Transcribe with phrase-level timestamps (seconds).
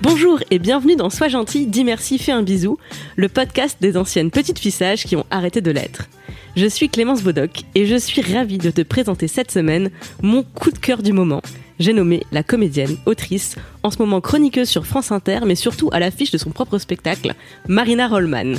[0.00, 2.78] Bonjour et bienvenue dans Sois gentil, dis merci, fais un bisou,
[3.16, 6.04] le podcast des anciennes petites fissages qui ont arrêté de l'être.
[6.54, 9.90] Je suis Clémence Bodoc et je suis ravie de te présenter cette semaine
[10.22, 11.42] mon coup de cœur du moment.
[11.80, 15.98] J'ai nommé la comédienne, autrice, en ce moment chroniqueuse sur France Inter, mais surtout à
[15.98, 17.34] l'affiche de son propre spectacle,
[17.66, 18.54] Marina Rollman.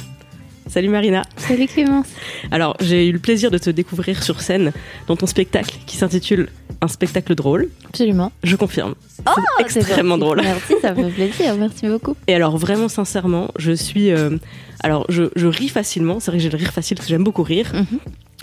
[0.70, 1.24] Salut Marina.
[1.36, 2.06] Salut Clémence.
[2.52, 4.72] Alors, j'ai eu le plaisir de te découvrir sur scène
[5.08, 6.50] dans ton spectacle qui s'intitule
[6.82, 7.70] Un spectacle drôle.
[7.88, 8.32] Absolument.
[8.44, 8.94] Je confirme.
[9.28, 9.32] Oh,
[9.68, 10.22] c'est extrêmement gentil.
[10.26, 10.42] drôle.
[10.44, 11.56] Merci, ça me fait plaisir.
[11.58, 12.16] Merci beaucoup.
[12.28, 14.12] Et alors, vraiment sincèrement, je suis.
[14.12, 14.38] euh,
[14.84, 16.20] alors, je, je ris facilement.
[16.20, 17.72] C'est vrai que j'ai le rire facile parce que j'aime beaucoup rire.
[17.74, 18.00] Mhm.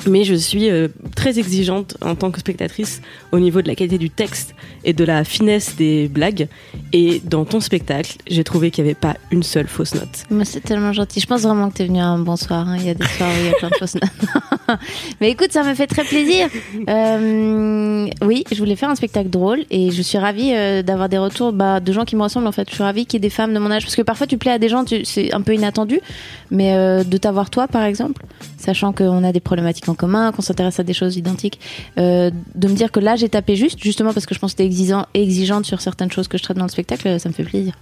[0.07, 3.01] Mais je suis euh, très exigeante en tant que spectatrice
[3.33, 6.49] au niveau de la qualité du texte et de la finesse des blagues.
[6.93, 10.45] Et dans ton spectacle, j'ai trouvé qu'il n'y avait pas une seule fausse note.
[10.45, 11.19] C'est tellement gentil.
[11.21, 12.69] Je pense vraiment que tu es venu un bon soir.
[12.69, 12.77] hein.
[12.79, 14.79] Il y a des soirs où il y a plein de fausses notes.
[15.21, 16.49] Mais écoute, ça me fait très plaisir.
[16.89, 21.19] Euh, oui, je voulais faire un spectacle drôle et je suis ravie euh, d'avoir des
[21.19, 22.69] retours bah, de gens qui me ressemblent en fait.
[22.69, 24.37] Je suis ravie qu'il y ait des femmes de mon âge parce que parfois tu
[24.37, 26.01] plais à des gens, c'est un peu inattendu.
[26.51, 28.25] Mais de t'avoir toi par exemple,
[28.59, 31.61] sachant qu'on a des problématiques en commun, qu'on s'intéresse à des choses identiques,
[31.99, 34.63] euh, de me dire que là j'ai tapé juste, justement parce que je pense que
[34.63, 37.75] exigeant, exigeante sur certaines choses que je traite dans le spectacle, ça me fait plaisir.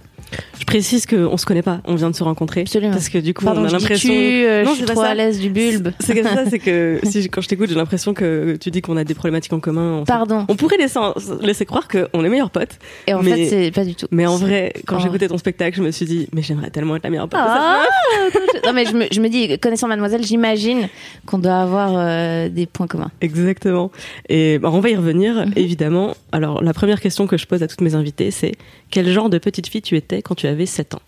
[0.59, 2.61] Je précise qu'on se connaît pas, on vient de se rencontrer.
[2.61, 2.91] Absolument.
[2.93, 4.13] Parce que du coup, Pardon, on a l'impression.
[4.13, 5.09] euh, Non, je suis trop ça.
[5.09, 5.89] à l'aise du bulbe.
[5.99, 8.97] C'est comme ça, c'est que si, quand je t'écoute, j'ai l'impression que tu dis qu'on
[8.97, 9.99] a des problématiques en commun.
[9.99, 10.05] fait.
[10.05, 10.45] Pardon.
[10.49, 10.99] On pourrait laisser,
[11.41, 12.79] laisser croire qu'on est meilleurs potes.
[13.07, 14.07] Et en Mais- fait, c'est pas du tout.
[14.11, 15.01] Mais en vrai, quand Oh.
[15.03, 17.39] j'écoutais ton spectacle, je me suis dit, mais j'aimerais tellement être la meilleure pote.
[17.43, 17.83] Ah,
[18.65, 20.87] non mais je me, je me dis, connaissant Mademoiselle, j'imagine
[21.25, 23.11] qu'on doit avoir euh, des points communs.
[23.21, 23.91] Exactement.
[24.29, 25.53] Et bah, on va y revenir, Mhm.
[25.55, 26.15] évidemment.
[26.31, 28.53] Alors, la première question que je pose à toutes mes invitées, c'est
[28.89, 31.01] quel genre de petite fille tu étais quand tu avais 7 ans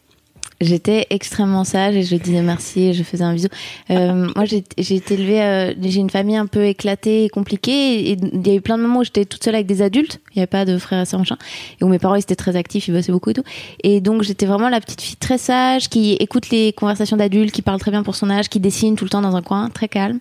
[0.60, 3.48] J'étais extrêmement sage et je disais merci et je faisais un bisou.
[3.92, 4.64] Euh, moi, j'ai
[4.96, 8.10] été élevée, euh, j'ai une famille un peu éclatée et compliquée.
[8.10, 10.20] Et il y a eu plein de moments où j'étais toute seule avec des adultes.
[10.32, 11.38] Il n'y avait pas de frères et sœurs, machin.
[11.80, 13.44] Et où mes parents, ils étaient très actifs, ils bossaient beaucoup et tout.
[13.84, 17.62] Et donc, j'étais vraiment la petite fille très sage, qui écoute les conversations d'adultes, qui
[17.62, 19.88] parle très bien pour son âge, qui dessine tout le temps dans un coin, très
[19.88, 20.20] calme.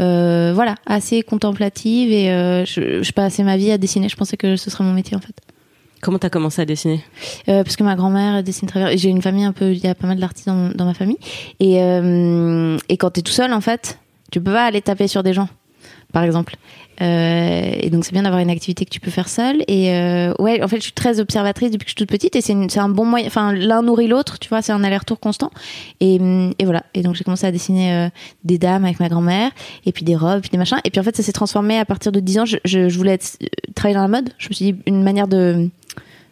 [0.00, 2.10] Euh, voilà, assez contemplative.
[2.10, 2.28] Et
[2.64, 4.08] je, je passais ma vie à dessiner.
[4.08, 5.34] Je pensais que ce serait mon métier, en fait.
[6.04, 7.02] Comment t'as commencé à dessiner
[7.48, 8.94] Euh, parce que ma grand-mère dessine très bien.
[8.94, 11.16] J'ai une famille un peu, il y a pas mal d'artistes dans, ma famille.
[11.60, 13.98] Et, euh, et quand t'es tout seul, en fait,
[14.30, 15.48] tu peux pas aller taper sur des gens,
[16.12, 16.56] par exemple.
[17.00, 19.64] Euh, et donc c'est bien d'avoir une activité que tu peux faire seule.
[19.66, 22.36] Et euh, ouais, en fait, je suis très observatrice depuis que je suis toute petite.
[22.36, 23.26] Et c'est un bon moyen.
[23.26, 24.60] Enfin, l'un nourrit l'autre, tu vois.
[24.60, 25.52] C'est un aller-retour constant.
[26.00, 26.16] Et,
[26.58, 26.82] et voilà.
[26.92, 28.10] Et donc j'ai commencé à dessiner
[28.44, 29.52] des dames avec ma grand-mère,
[29.86, 30.80] et puis des robes, puis des machins.
[30.84, 32.44] Et puis en fait, ça s'est transformé à partir de 10 ans.
[32.44, 33.38] Je, je, voulais être,
[33.74, 34.28] travailler dans la mode.
[34.36, 35.70] Je me suis dit une manière de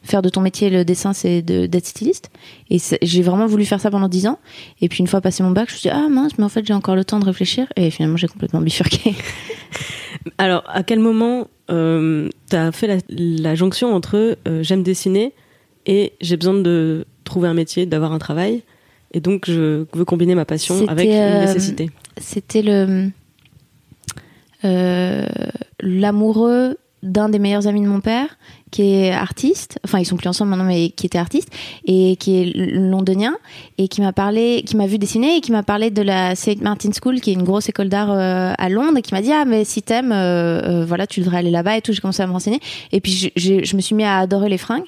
[0.02, 2.30] faire de ton métier le dessin, c'est de- d'être styliste.
[2.70, 4.38] Et j'ai vraiment voulu faire ça pendant 10 ans.
[4.80, 6.48] Et puis une fois passé mon bac, je me suis dit, ah mince, mais en
[6.48, 7.66] fait, j'ai encore le temps de réfléchir.
[7.76, 9.14] Et finalement, j'ai complètement bifurqué.
[10.38, 15.32] Alors, à quel moment euh, t'as fait la, la jonction entre euh, j'aime dessiner
[15.86, 18.62] et j'ai besoin de trouver un métier, d'avoir un travail?
[19.14, 23.10] Et donc je veux combiner ma passion avec une euh, nécessité C'était le
[24.64, 25.26] euh,
[25.80, 28.38] l'amoureux d'un des meilleurs amis de mon père,
[28.72, 31.50] qui est artiste, enfin ils sont plus ensemble maintenant, mais qui était artiste,
[31.84, 33.37] et qui est londonien,
[33.77, 36.60] et qui m'a parlé, qui m'a vu dessiner, et qui m'a parlé de la St.
[36.62, 39.31] Martin's School, qui est une grosse école d'art euh, à Londres, et qui m'a dit,
[39.31, 42.22] ah mais si t'aimes, euh, euh, voilà, tu devrais aller là-bas, et tout, j'ai commencé
[42.22, 42.60] à me renseigner,
[42.93, 44.87] et puis je, me suis mis à adorer les fringues,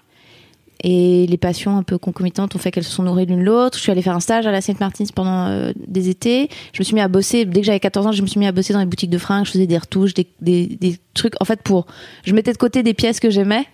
[0.82, 3.78] et les passions un peu concomitantes ont fait qu'elles se sont nourries l'une l'autre.
[3.78, 4.78] Je suis allée faire un stage à la St.
[4.80, 6.50] Martin's pendant des étés.
[6.74, 8.46] Je me suis mis à bosser, dès que j'avais 14 ans, je me suis mis
[8.46, 9.46] à bosser dans les boutiques de fringues.
[9.46, 11.40] Je faisais des retouches, des trucs.
[11.40, 11.86] En fait, pour.
[12.24, 13.64] Je mettais de côté des pièces que j'aimais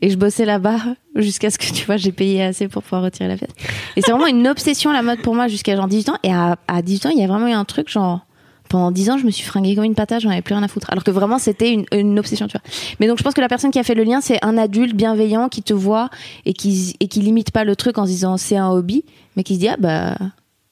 [0.00, 0.78] et je bossais là-bas
[1.16, 3.50] jusqu'à ce que, tu vois, j'ai payé assez pour pouvoir retirer la pièce.
[3.96, 6.16] Et c'est vraiment une obsession la mode pour moi jusqu'à genre 18 ans.
[6.22, 8.20] Et à, à 18 ans, il y a vraiment eu un truc genre.
[8.68, 10.68] Pendant 10 ans, je me suis fringuée comme une patate, j'en avais plus rien à
[10.68, 10.90] foutre.
[10.90, 12.70] Alors que vraiment, c'était une, une obsession, tu vois.
[13.00, 14.94] Mais donc, je pense que la personne qui a fait le lien, c'est un adulte
[14.94, 16.10] bienveillant qui te voit
[16.44, 19.06] et qui, et qui limite pas le truc en se disant c'est un hobby,
[19.36, 20.16] mais qui se dit, ah bah,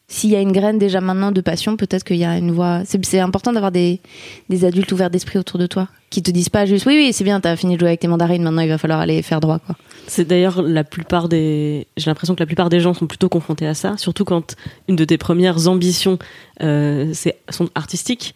[0.09, 2.83] s'il y a une graine déjà maintenant de passion, peut-être qu'il y a une voie.
[2.85, 4.01] C'est important d'avoir des,
[4.49, 7.25] des adultes ouverts d'esprit autour de toi qui te disent pas juste oui, oui, c'est
[7.25, 9.59] bien, t'as fini de jouer avec tes mandarines, maintenant il va falloir aller faire droit,
[9.59, 9.77] quoi.
[10.07, 11.89] C'est d'ailleurs la plupart des.
[11.97, 14.55] J'ai l'impression que la plupart des gens sont plutôt confrontés à ça, surtout quand
[14.89, 16.19] une de tes premières ambitions
[16.63, 17.13] euh,
[17.49, 18.35] sont artistiques.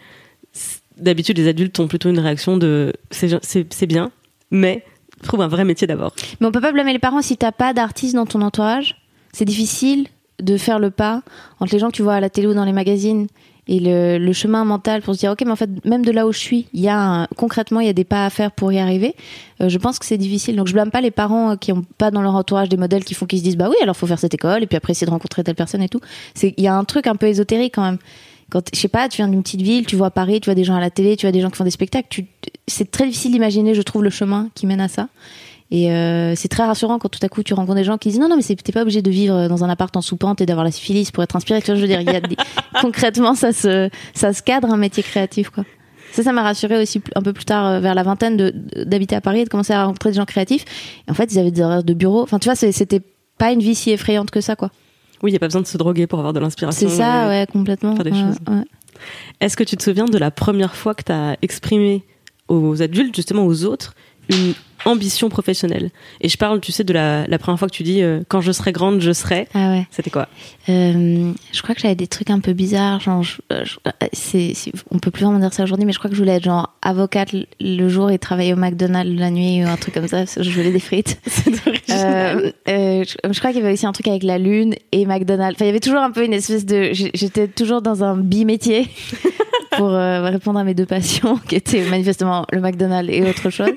[0.97, 4.11] d'habitude, les adultes ont plutôt une réaction de c'est bien,
[4.51, 4.85] mais
[5.23, 6.15] trouve un vrai métier d'abord.
[6.41, 8.97] Mais on peut pas blâmer les parents si t'as pas d'artistes dans ton entourage?
[9.33, 10.09] C'est difficile?
[10.41, 11.23] De faire le pas
[11.61, 13.27] entre les gens que tu vois à la télé ou dans les magazines
[13.71, 16.33] et le, chemin mental pour se dire ok mais en fait même de là où
[16.33, 18.79] je suis il y a concrètement il y a des pas à faire pour y
[18.79, 19.15] arriver.
[19.61, 20.57] Euh, je pense que c'est difficile.
[20.57, 23.15] Donc je blâme pas les parents qui ont pas dans leur entourage des modèles qui
[23.15, 25.07] font qu'ils se disent bah oui alors faut faire cette école et puis après essayer
[25.07, 26.01] de rencontrer telle personne et tout.
[26.35, 27.99] C'est il y a un truc un peu ésotérique quand même.
[28.51, 30.65] Quand je sais pas tu viens d'une petite ville tu vois Paris tu vois des
[30.65, 32.25] gens à la télé tu vois des gens qui font des spectacles
[32.67, 35.09] c'est très difficile d'imaginer je trouve le chemin qui mène à ça
[35.71, 38.19] et euh, c'est très rassurant quand tout à coup tu rencontres des gens qui disent
[38.19, 40.65] non non mais t'es pas obligé de vivre dans un appart en soupente et d'avoir
[40.65, 41.61] la syphilis pour être inspiré.
[41.61, 42.21] Tu vois, je veux dire, il y a
[42.81, 45.65] concrètement ça se ça se cadre un métier créatif quoi.
[46.13, 48.53] Ça, ça m'a rassuré aussi un peu plus tard, euh, vers la vingtaine,
[48.85, 50.65] d'habiter à Paris et de commencer à rencontrer des gens créatifs.
[51.07, 52.23] Et en fait, ils avaient des horaires de bureau.
[52.23, 53.01] Enfin, tu vois, c'était
[53.39, 54.71] pas une vie si effrayante que ça, quoi.
[55.23, 56.89] Oui, il n'y a pas besoin de se droguer pour avoir de l'inspiration.
[56.89, 57.95] C'est ça, ouais, complètement.
[57.95, 58.37] Faire des choses.
[59.41, 62.05] Est-ce que tu te souviens de la première fois que tu as exprimé
[62.49, 63.95] aux adultes, justement aux autres,
[64.29, 65.91] une ambition professionnelle.
[66.21, 68.41] Et je parle, tu sais, de la, la première fois que tu dis euh, quand
[68.41, 69.49] je serai grande, je serai.
[69.55, 69.87] Ah ouais.
[69.91, 70.29] C'était quoi
[70.69, 73.01] euh, Je crois que j'avais des trucs un peu bizarres.
[73.01, 73.65] Genre, euh,
[74.13, 74.55] c'est,
[74.91, 76.75] on peut plus vraiment dire ça aujourd'hui, mais je crois que je voulais être genre
[76.83, 80.25] avocate le jour et travailler au McDonald's la nuit ou un truc comme ça.
[80.25, 81.21] je voulais des frites.
[81.91, 85.57] euh, je, je, crois qu'il y avait aussi un truc avec la lune et McDonald's.
[85.57, 86.91] Enfin, il y avait toujours un peu une espèce de.
[86.93, 88.89] J'étais toujours dans un bimétier.
[89.77, 93.71] pour euh, répondre à mes deux passions, qui étaient manifestement le McDonald's et autre chose.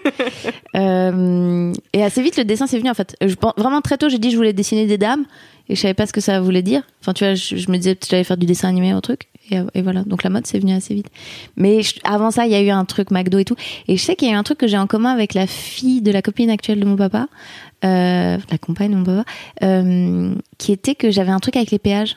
[0.93, 3.15] Euh, et assez vite, le dessin c'est venu en fait.
[3.21, 5.25] Je, vraiment très tôt, j'ai dit que je voulais dessiner des dames
[5.69, 6.83] et je savais pas ce que ça voulait dire.
[7.01, 9.27] Enfin, tu vois, je, me disais peut-être j'allais faire du dessin animé ou un truc.
[9.51, 11.07] Et, voilà, donc la mode c'est venu assez vite.
[11.57, 13.55] Mais avant ça, il y a eu un truc McDo et tout.
[13.87, 15.47] Et je sais qu'il y a eu un truc que j'ai en commun avec la
[15.47, 17.27] fille de la copine actuelle de mon papa,
[17.83, 19.25] euh, la compagne de mon papa,
[19.63, 22.15] euh, qui était que j'avais un truc avec les péages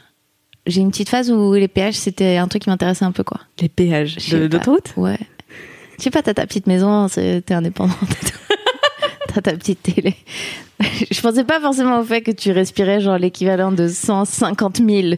[0.66, 3.40] j'ai une petite phase où les péages, c'était un truc qui m'intéressait un peu, quoi.
[3.60, 4.16] Les péages
[4.48, 4.92] d'autoroute?
[4.96, 5.18] Ouais.
[5.98, 7.96] Je sais pas, t'as ta petite maison, t'es indépendante
[9.42, 10.14] t'as ta petite télé.
[11.10, 15.14] je pensais pas forcément au fait que tu respirais genre l'équivalent de 150 000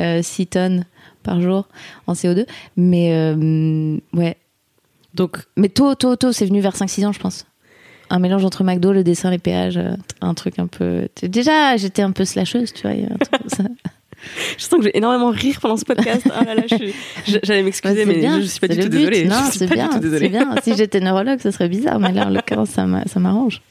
[0.00, 0.84] euh, 6 tonnes
[1.22, 1.68] par jour
[2.06, 2.46] en CO2.
[2.76, 4.36] Mais euh, ouais.
[5.14, 7.46] Donc, mais tôt, tôt, tôt, c'est venu vers 5-6 ans, je pense.
[8.10, 11.08] Un mélange entre McDo, le dessin, les péages, euh, un truc un peu.
[11.22, 12.90] Déjà, j'étais un peu slasheuse, tu vois.
[12.90, 13.64] Un truc comme ça.
[14.58, 16.26] Je sens que j'ai énormément rire pendant ce podcast.
[16.34, 16.62] Ah là là,
[17.42, 19.24] j'allais m'excuser, mais je suis pas du tout désolée.
[19.24, 20.54] Non, c'est bien, c'est bien.
[20.62, 23.62] Si j'étais neurologue, ce serait bizarre, mais là, en l'occurrence, ça m'arrange.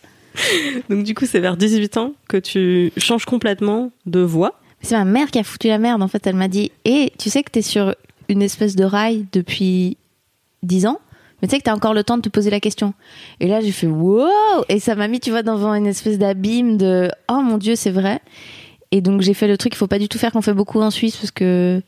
[0.90, 4.60] Donc du coup, c'est vers 18 ans que tu changes complètement de voix.
[4.82, 6.02] C'est ma mère qui a foutu la merde.
[6.02, 7.96] En fait, elle m'a dit "Et tu sais que t'es sur
[8.30, 9.98] une espèce de rail depuis
[10.64, 11.00] 10 ans."
[11.42, 12.94] Mais tu sais que t'as encore le temps de te poser la question.
[13.42, 14.30] Et là, j'ai fait wow
[14.70, 17.92] Et ça m'a mis, tu vois, devant une espèce d'abîme de oh mon dieu, c'est
[17.92, 18.22] vrai.
[18.94, 20.80] Et donc j'ai fait le truc qu'il faut pas du tout faire qu'on fait beaucoup
[20.80, 21.82] en Suisse parce que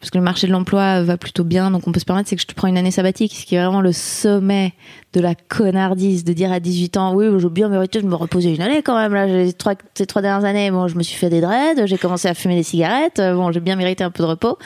[0.00, 2.36] parce que le marché de l'emploi va plutôt bien, donc on peut se permettre, c'est
[2.36, 4.72] que je te prends une année sabbatique, ce qui est vraiment le sommet
[5.12, 8.54] de la connardise, de dire à 18 ans, oui, j'ai bien mérité de me reposer
[8.54, 11.16] une année quand même, là, j'ai trois, ces trois dernières années, bon, je me suis
[11.16, 14.22] fait des dreads, j'ai commencé à fumer des cigarettes, bon, j'ai bien mérité un peu
[14.22, 14.58] de repos,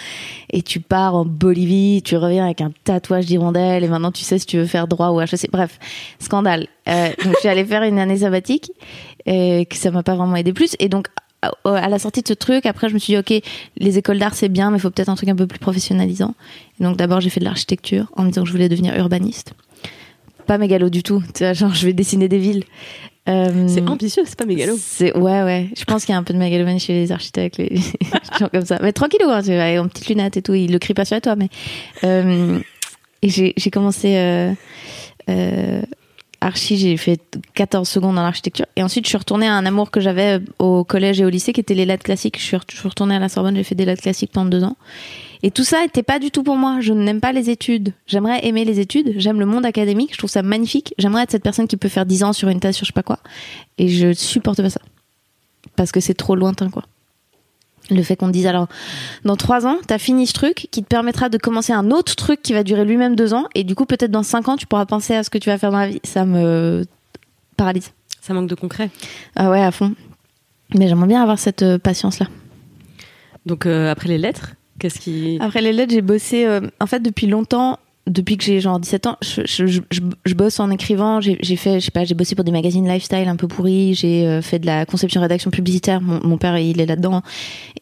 [0.51, 4.39] et tu pars en Bolivie, tu reviens avec un tatouage d'hirondelle, et maintenant tu sais
[4.39, 5.79] si tu veux faire droit ou HEC, bref,
[6.19, 6.67] scandale.
[6.89, 8.73] Euh, donc je suis allée faire une année sabbatique,
[9.27, 11.09] et que ça m'a pas vraiment aidé plus, et donc
[11.43, 13.43] à la sortie de ce truc, après, je me suis dit, ok,
[13.77, 16.35] les écoles d'art, c'est bien, mais il faut peut-être un truc un peu plus professionnalisant.
[16.81, 19.53] Et donc, d'abord, j'ai fait de l'architecture en me disant que je voulais devenir urbaniste.
[20.47, 21.23] Pas mégalo du tout.
[21.35, 22.65] Tu vois, genre, je vais dessiner des villes.
[23.29, 24.77] Euh, c'est ambitieux, c'est pas mégalo.
[24.81, 25.69] C'est ouais, ouais.
[25.77, 27.77] Je pense qu'il y a un peu de mégalomanie chez les architectes, les
[28.39, 28.79] gens comme ça.
[28.83, 30.55] Mais tranquille, hein, tu vois, en petite lunette et tout.
[30.55, 31.51] Il le crie pas sur toi, mais
[32.05, 32.59] euh,
[33.21, 34.17] et j'ai commencé
[35.29, 35.83] euh
[36.41, 37.21] archi, j'ai fait
[37.55, 38.67] 14 secondes dans l'architecture.
[38.77, 41.53] Et ensuite, je suis retournée à un amour que j'avais au collège et au lycée,
[41.53, 42.39] qui était les lettres classiques.
[42.39, 44.77] Je suis retournée à la Sorbonne, j'ai fait des lettres classiques pendant deux ans.
[45.43, 46.79] Et tout ça n'était pas du tout pour moi.
[46.81, 47.93] Je n'aime pas les études.
[48.07, 49.15] J'aimerais aimer les études.
[49.17, 50.11] J'aime le monde académique.
[50.13, 50.95] Je trouve ça magnifique.
[50.99, 52.93] J'aimerais être cette personne qui peut faire 10 ans sur une thèse sur je sais
[52.93, 53.21] pas quoi.
[53.79, 54.81] Et je supporte pas ça.
[55.77, 56.85] Parce que c'est trop lointain, quoi
[57.91, 58.69] le fait qu'on te dise alors
[59.25, 62.43] dans trois ans t'as fini ce truc qui te permettra de commencer un autre truc
[62.43, 63.47] qui va durer lui-même deux ans.
[63.55, 65.59] Et du coup peut-être dans cinq ans tu pourras penser à ce que tu vas
[65.59, 66.01] faire dans la vie.
[66.05, 66.85] Ça me
[67.57, 67.93] paralyse.
[68.21, 68.91] Ça manque de concret.
[69.37, 69.95] Ah ouais à fond.
[70.75, 72.27] Mais j'aimerais bien avoir cette euh, patience là
[73.49, 77.01] donc euh, après les lettres qu'est-ce qui après les lettres j'ai bossé euh, en fait
[77.01, 81.21] depuis longtemps depuis que j'ai genre 17 ans, je, je, je, bosse en écrivant.
[81.21, 83.95] J'ai fait, je sais pas, j'ai bossé pour des magazines lifestyle un peu pourris.
[83.95, 86.01] J'ai euh, fait de la conception rédaction publicitaire.
[86.01, 87.23] Mon, mon père, il est là-dedans,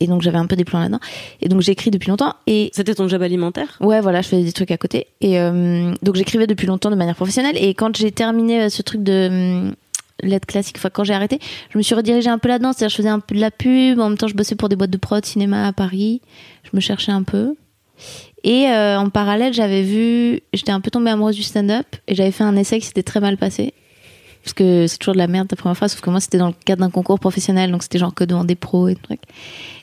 [0.00, 1.00] et donc j'avais un peu des plans là-dedans.
[1.40, 2.34] Et donc j'écris depuis longtemps.
[2.46, 3.78] Et c'était ton job alimentaire?
[3.80, 5.06] Ouais, voilà, je faisais des trucs à côté.
[5.20, 7.56] Et euh, donc j'écrivais depuis longtemps de manière professionnelle.
[7.58, 9.74] Et quand j'ai terminé euh, ce truc de hum,
[10.22, 11.38] lettres classique, enfin quand j'ai arrêté,
[11.70, 12.72] je me suis redirigée un peu là-dedans.
[12.72, 14.00] C'est-à-dire, je faisais un peu de la pub.
[14.00, 16.20] En même temps, je bossais pour des boîtes de prod cinéma à Paris.
[16.64, 17.54] Je me cherchais un peu.
[18.44, 22.30] Et euh, en parallèle, j'avais vu, j'étais un peu tombée amoureuse du stand-up et j'avais
[22.30, 23.74] fait un essai qui s'était très mal passé.
[24.44, 26.46] Parce que c'est toujours de la merde ta première fois, sauf que moi c'était dans
[26.46, 29.12] le cadre d'un concours professionnel, donc c'était genre que devant des pros et tout.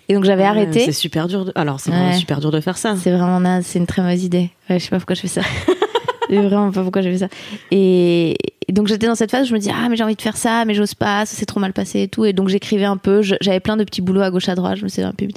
[0.07, 0.79] Et donc j'avais arrêté.
[0.85, 1.43] C'est super dur.
[1.45, 1.51] De...
[1.55, 2.13] Alors c'est Ouais.
[2.13, 2.95] super dur de faire ça.
[2.95, 4.51] C'est vraiment naze, c'est une très mauvaise idée.
[4.69, 5.41] Ouais, je sais pas pourquoi je fais ça.
[6.41, 7.27] vraiment pas pourquoi j'ai fait ça.
[7.71, 8.35] Et,
[8.69, 10.37] donc j'étais dans cette phase où je me dis ah mais j'ai envie de faire
[10.37, 12.25] ça, mais j'ose pas, ça s'est trop mal passé et tout.
[12.25, 14.83] Et donc j'écrivais un peu, j'avais plein de petits boulots à gauche à droite, je
[14.83, 15.27] me suis dit, un peu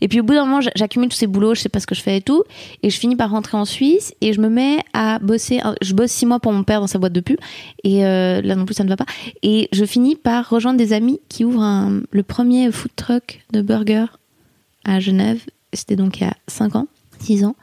[0.00, 1.86] Et puis au bout d'un moment, j'a- j'accumule tous ces boulots, je sais pas ce
[1.86, 2.42] que je fais et tout,
[2.82, 5.60] et je finis par rentrer en Suisse et je me mets à bosser.
[5.82, 7.38] Je bosse six mois pour mon père dans sa boîte de pub
[7.84, 9.06] et euh, là non plus ça ne va pas.
[9.42, 14.06] Et je finis par rejoindre des amis qui ouvrent le premier food truck de burger
[14.84, 15.40] à Genève.
[15.72, 16.86] C'était donc il y a 5 ans,
[17.22, 17.56] 6 ans.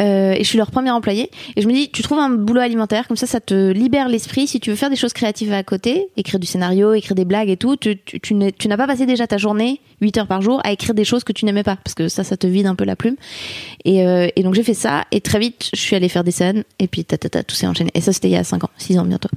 [0.00, 1.30] Euh, et je suis leur premier employé.
[1.56, 4.46] Et je me dis, tu trouves un boulot alimentaire, comme ça, ça te libère l'esprit.
[4.46, 7.48] Si tu veux faire des choses créatives à côté, écrire du scénario, écrire des blagues
[7.48, 10.60] et tout, tu, tu, tu n'as pas passé déjà ta journée, 8 heures par jour,
[10.64, 11.76] à écrire des choses que tu n'aimais pas.
[11.76, 13.16] Parce que ça, ça te vide un peu la plume.
[13.84, 15.04] Et, euh, et donc j'ai fait ça.
[15.10, 16.64] Et très vite, je suis allée faire des scènes.
[16.78, 17.90] Et puis, tout s'est enchaîné.
[17.94, 19.30] Et ça, c'était il y a 5 ans, 6 ans bientôt.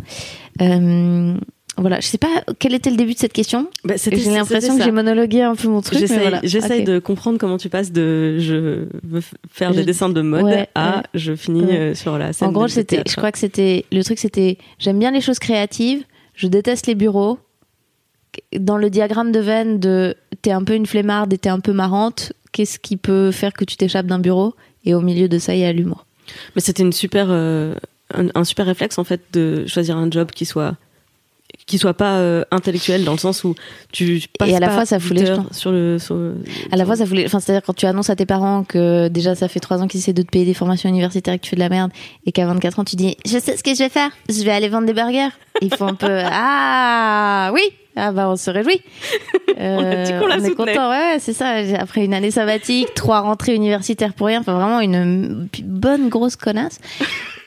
[0.62, 1.36] Euh,
[1.78, 3.68] voilà, je sais pas quel était le début de cette question.
[3.86, 6.00] Bah, J'ai l'impression que j'ai monologué un peu mon truc.
[6.00, 6.42] J'essaye voilà.
[6.42, 10.98] de comprendre comment tu passes de je veux faire des dessins de mode Ouais, à
[10.98, 11.04] ouais.
[11.14, 11.78] je finis Ouais.
[11.78, 12.50] euh, sur la scène.
[12.50, 16.04] En gros, c'était, je crois que c'était, le truc c'était, j'aime bien les choses créatives,
[16.36, 17.40] je déteste les bureaux.
[18.58, 21.74] Dans le diagramme de Venn de t'es un peu une flemmarde et t'es un peu
[21.74, 24.56] marrante, qu'est-ce qui peut faire que tu t'échappes d'un bureau?
[24.86, 26.06] Et au milieu de ça, il y a l'humour.
[26.56, 27.76] Mais c'était une super, euh,
[28.14, 30.76] un, un super réflexe en fait de choisir un job qui soit
[31.66, 33.56] qui soit pas euh, intellectuel dans le sens où
[33.92, 35.46] tu passes Et à la pas fois, ça fout les jetons.
[35.52, 36.18] sur le sur
[36.72, 39.36] À la fois, ça voulait, enfin, c'est-à-dire quand tu annonces à tes parents que déjà
[39.36, 41.50] ça fait trois ans qu'ils essaient de te payer des formations universitaires et que tu
[41.50, 41.92] fais de la merde,
[42.26, 44.52] et qu'à 24 ans tu dis, je sais ce que je vais faire, je vais
[44.52, 45.30] aller vendre des burgers.
[45.62, 47.62] Ils font un peu, ah oui,
[47.96, 48.82] ah bah on se réjouit.
[49.60, 51.56] Euh, On a dit qu'on la on est content, ouais, ouais, c'est ça.
[51.78, 56.80] Après une année sabbatique, trois rentrées universitaires pour rien, enfin vraiment une bonne grosse connasse.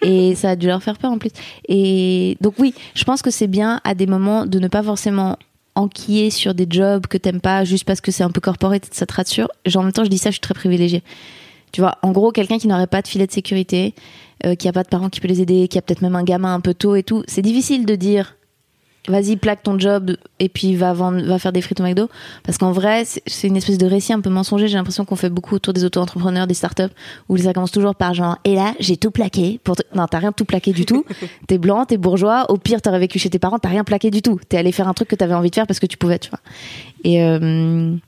[0.05, 1.31] Et ça a dû leur faire peur en plus.
[1.69, 5.39] Et donc oui, je pense que c'est bien à des moments de ne pas forcément
[5.75, 8.51] enquiller sur des jobs que t'aimes pas juste parce que c'est un peu que
[8.93, 9.49] ça te rassure.
[9.67, 11.03] Genre, en même temps, je dis ça, je suis très privilégiée.
[11.73, 13.95] Tu vois, en gros, quelqu'un qui n'aurait pas de filet de sécurité,
[14.47, 16.23] euh, qui a pas de parents qui peut les aider, qui a peut-être même un
[16.23, 18.37] gamin un peu tôt et tout, c'est difficile de dire
[19.09, 22.09] vas-y plaque ton job et puis va vendre, va faire des frites au McDo.
[22.43, 24.67] Parce qu'en vrai c'est- une espèce de récit un peu mensonger.
[24.69, 26.83] J'ai l'impression qu'on fait beaucoup autour des auto-entrepreneurs des startups
[27.29, 30.19] où ça commence toujours par genre et là j'ai tout plaqué pour te- non t'as
[30.19, 31.05] rien tout plaqué du tout.
[31.49, 34.23] T'es blanc t'es bourgeois au pire t'aurais vécu chez tes parents t'as rien plaqué du
[34.23, 34.41] tout.
[34.49, 36.31] T'es allé faire un truc que t'avais envie de faire parce que tu pouvais tu
[36.31, 36.41] vois.
[37.05, 38.01] Et euh, donc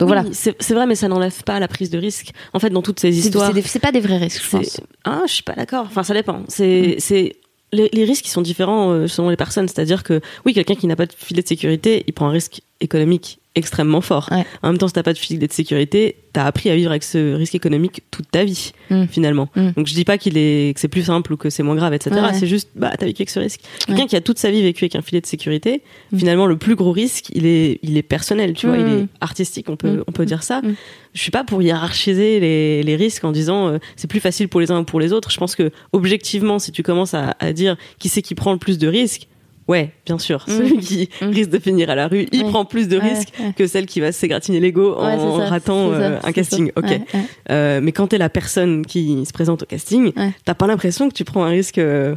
[0.00, 0.24] Oui, voilà.
[0.32, 2.32] c'est vrai mais ça n'enlève pas la prise de risque.
[2.52, 4.80] En fait dans toutes ces histoires c'est pas des vrais risques je pense.
[5.04, 5.84] Ah, je suis pas d'accord.
[5.86, 6.42] Enfin, ça dépend.
[6.48, 7.36] C'est, c'est
[7.74, 9.68] les, risques sont différents euh, selon les personnes.
[9.68, 12.62] C'est-à-dire que oui, quelqu'un qui n'a pas de filet de sécurité, il prend un risque
[12.80, 14.28] économique extrêmement fort.
[14.32, 14.44] Ouais.
[14.62, 17.04] En même temps, si t'as pas de filet de sécurité, t'as appris à vivre avec
[17.04, 19.04] ce risque économique toute ta vie, Mm.
[19.06, 19.48] finalement.
[19.54, 19.70] Mm.
[19.76, 21.94] Donc je dis pas qu'il est que c'est plus simple ou que c'est moins grave,
[21.94, 22.16] etc.
[22.16, 22.34] Ouais.
[22.34, 23.60] C'est juste bah t'as vécu avec ce risque.
[23.86, 24.08] Quelqu'un Ouais.
[24.08, 25.82] qui a toute sa vie vécu avec un filet de sécurité,
[26.12, 26.18] Mm.
[26.18, 29.68] finalement le plus gros risque, il est il est personnel, tu vois, il est artistique,
[29.68, 30.60] on peut on peut dire ça.
[31.14, 34.60] Je suis pas pour hiérarchiser les, les risques en disant euh, c'est plus facile pour
[34.60, 35.30] les uns ou pour les autres.
[35.30, 38.58] Je pense que objectivement, si tu commences à, à dire qui c'est qui prend le
[38.58, 39.28] plus de risques,
[39.68, 40.50] ouais, bien sûr, Mm.
[40.52, 41.26] celui qui Mm.
[41.30, 42.50] risque de finir à la rue, il Ouais.
[42.50, 43.52] prend plus de risques ouais.
[43.56, 46.70] que celle qui va s'égratigner l'ego en ça, ratant ça, euh, un casting.
[46.76, 46.80] ça.
[46.80, 47.00] Ok.
[47.50, 50.12] Euh, mais quand t'es la personne qui se présente au casting,
[50.44, 52.14] t'as pas l'impression que tu prends un risque euh,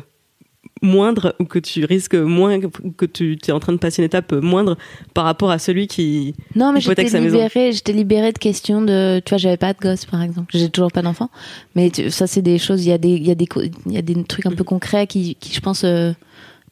[0.83, 4.05] moindre ou que tu risques moins, ou que tu es en train de passer une
[4.05, 4.77] étape moindre
[5.15, 6.35] par rapport à celui qui.
[6.55, 10.05] Non, mais j'étais libérée, j'étais libérée de questions de, tu vois, j'avais pas de gosse,
[10.05, 10.51] par exemple.
[10.55, 11.29] J'ai toujours pas d'enfant.
[11.75, 13.47] Mais tu- ça, c'est des choses, il y a des, il y a des,
[13.87, 15.83] il y a des trucs un peu concrets qui, qui je pense,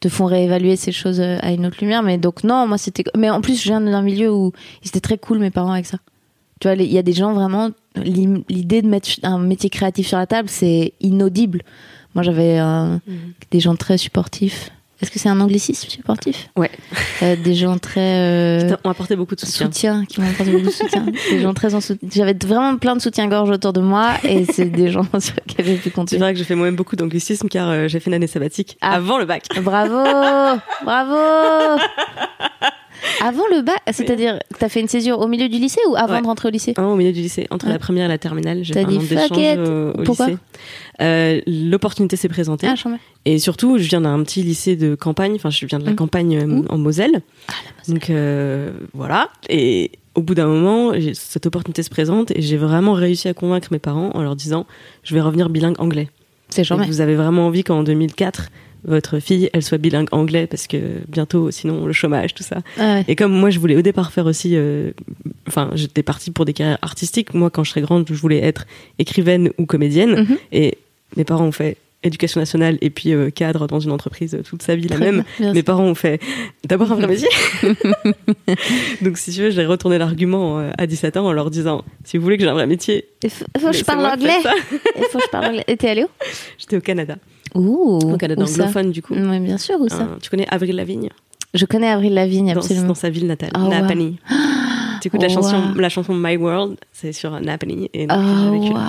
[0.05, 2.03] te font réévaluer ces choses euh, à une autre lumière.
[2.03, 4.51] Mais donc, non, moi, c'était, mais en plus, je viens d'un milieu où
[4.83, 5.97] ils étaient très cool, mes parents, avec ça.
[6.61, 10.19] Tu vois, il y a des gens vraiment, l'idée de mettre un métier créatif sur
[10.19, 11.63] la table, c'est inaudible.
[12.13, 12.97] Moi, j'avais euh,
[13.49, 14.69] des gens très supportifs.
[15.01, 16.71] Est-ce que c'est un anglicisme supportif Ouais.
[17.21, 19.65] Euh, Des gens très euh, Qui t'ont apporté beaucoup de soutien.
[19.67, 21.05] soutien, qui m'ont apporté beaucoup de soutien.
[21.29, 22.07] Des gens très en soutien.
[22.13, 25.75] J'avais vraiment plein de soutien-gorge autour de moi et c'est des gens sur lesquels j'ai
[25.75, 26.17] pu C'est compter.
[26.17, 28.93] vrai que j'ai fait moi-même beaucoup d'anglicisme car euh, j'ai fait une année sabbatique Ah.
[28.95, 29.43] avant le bac.
[29.61, 30.01] Bravo
[30.85, 31.15] Bravo
[33.21, 36.13] Avant le bac, c'est-à-dire que t'as fait une césure au milieu du lycée ou avant
[36.15, 36.21] Ouais.
[36.21, 37.73] de rentrer au lycée Hein, au milieu du lycée, entre Ouais.
[37.73, 39.57] la première et la terminale, j'ai un dit fuck it.
[39.57, 40.39] euh, au Pourquoi lycée.
[41.01, 42.67] Euh, L'opportunité s'est présentée.
[42.67, 42.75] Ah.
[43.25, 45.95] Et surtout, je viens d'un petit lycée de campagne, enfin, je viens de la Mm.
[45.95, 47.21] campagne euh, en Moselle.
[47.87, 49.29] Donc, euh, voilà.
[49.49, 53.67] Et au bout d'un moment, cette opportunité se présente et j'ai vraiment réussi à convaincre
[53.71, 54.65] mes parents en leur disant
[55.03, 56.09] je vais revenir bilingue anglais.
[56.49, 56.85] C'est chambé.
[56.85, 58.49] Vous avez vraiment envie qu'en 2004,
[58.87, 60.77] votre fille, elle soit bilingue anglais parce que
[61.07, 62.57] bientôt, sinon, le chômage, tout ça.
[62.77, 63.05] Ah ouais.
[63.07, 64.91] Et comme moi, je voulais au départ faire aussi euh,
[65.47, 67.33] enfin, j'étais partie pour des carrières artistiques.
[67.33, 68.65] Moi, quand je serais grande, je voulais être
[68.99, 70.21] écrivaine ou comédienne.
[70.21, 70.37] Mhm.
[70.51, 70.77] Et
[71.17, 74.75] mes parents ont fait éducation nationale et puis euh, cadre dans une entreprise toute sa
[74.75, 75.23] vie la même.
[75.39, 75.65] bien, Mes sûr.
[75.65, 76.21] parents ont fait
[76.63, 77.27] d'abord un vrai métier.
[79.01, 82.17] Donc, si tu veux, j'ai retourné l'argument euh, à 17 ans en leur disant si
[82.17, 84.37] vous voulez que j'ai un vrai métier, Il faut, que je parle anglais.
[84.95, 85.63] Il faut que je parle anglais.
[85.67, 86.09] Et t'es allé où?
[86.59, 87.17] J'étais au Canada,
[87.55, 89.13] Ouh, au Canada ça anglophone du coup.
[89.15, 91.09] Oui, bien sûr, où ça tu connais Avril Lavigne?
[91.53, 92.87] Je connais Avril Lavigne, dans, absolument.
[92.87, 93.69] dans sa ville natale, Oh, wow.
[95.01, 95.79] Tu écoutes la, chanson, wow.
[95.79, 97.89] la chanson My World, c'est sur Napanee.
[97.93, 98.81] Et donc, Oh, j'ai vécu waouh.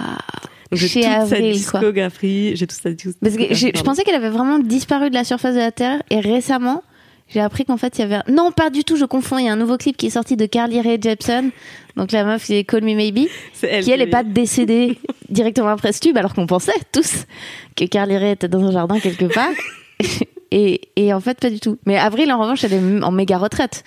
[0.70, 3.18] Donc j'ai toute Avril, sa discographie, j'ai toute sa discographie.
[3.20, 6.18] Parce que je pensais qu'elle avait vraiment disparu de la surface de la Terre et
[6.20, 6.82] récemment,
[7.28, 8.20] j'ai appris qu'en fait, il y avait.
[8.32, 9.38] Non, pas du tout, je confonds.
[9.38, 11.50] Il y a un nouveau clip qui est sorti de Carly Rae Jepsen.
[11.96, 13.28] Donc la meuf, c'est Call Me Maybe.
[13.52, 17.24] c'est elle qui elle n'est pas décédée directement après ce tube, alors qu'on pensait tous
[17.74, 19.50] que Carly Rae était dans un jardin quelque part.
[20.50, 21.78] et, et en fait, pas du tout.
[21.86, 23.84] Mais Avril, en revanche, elle est en méga retraite.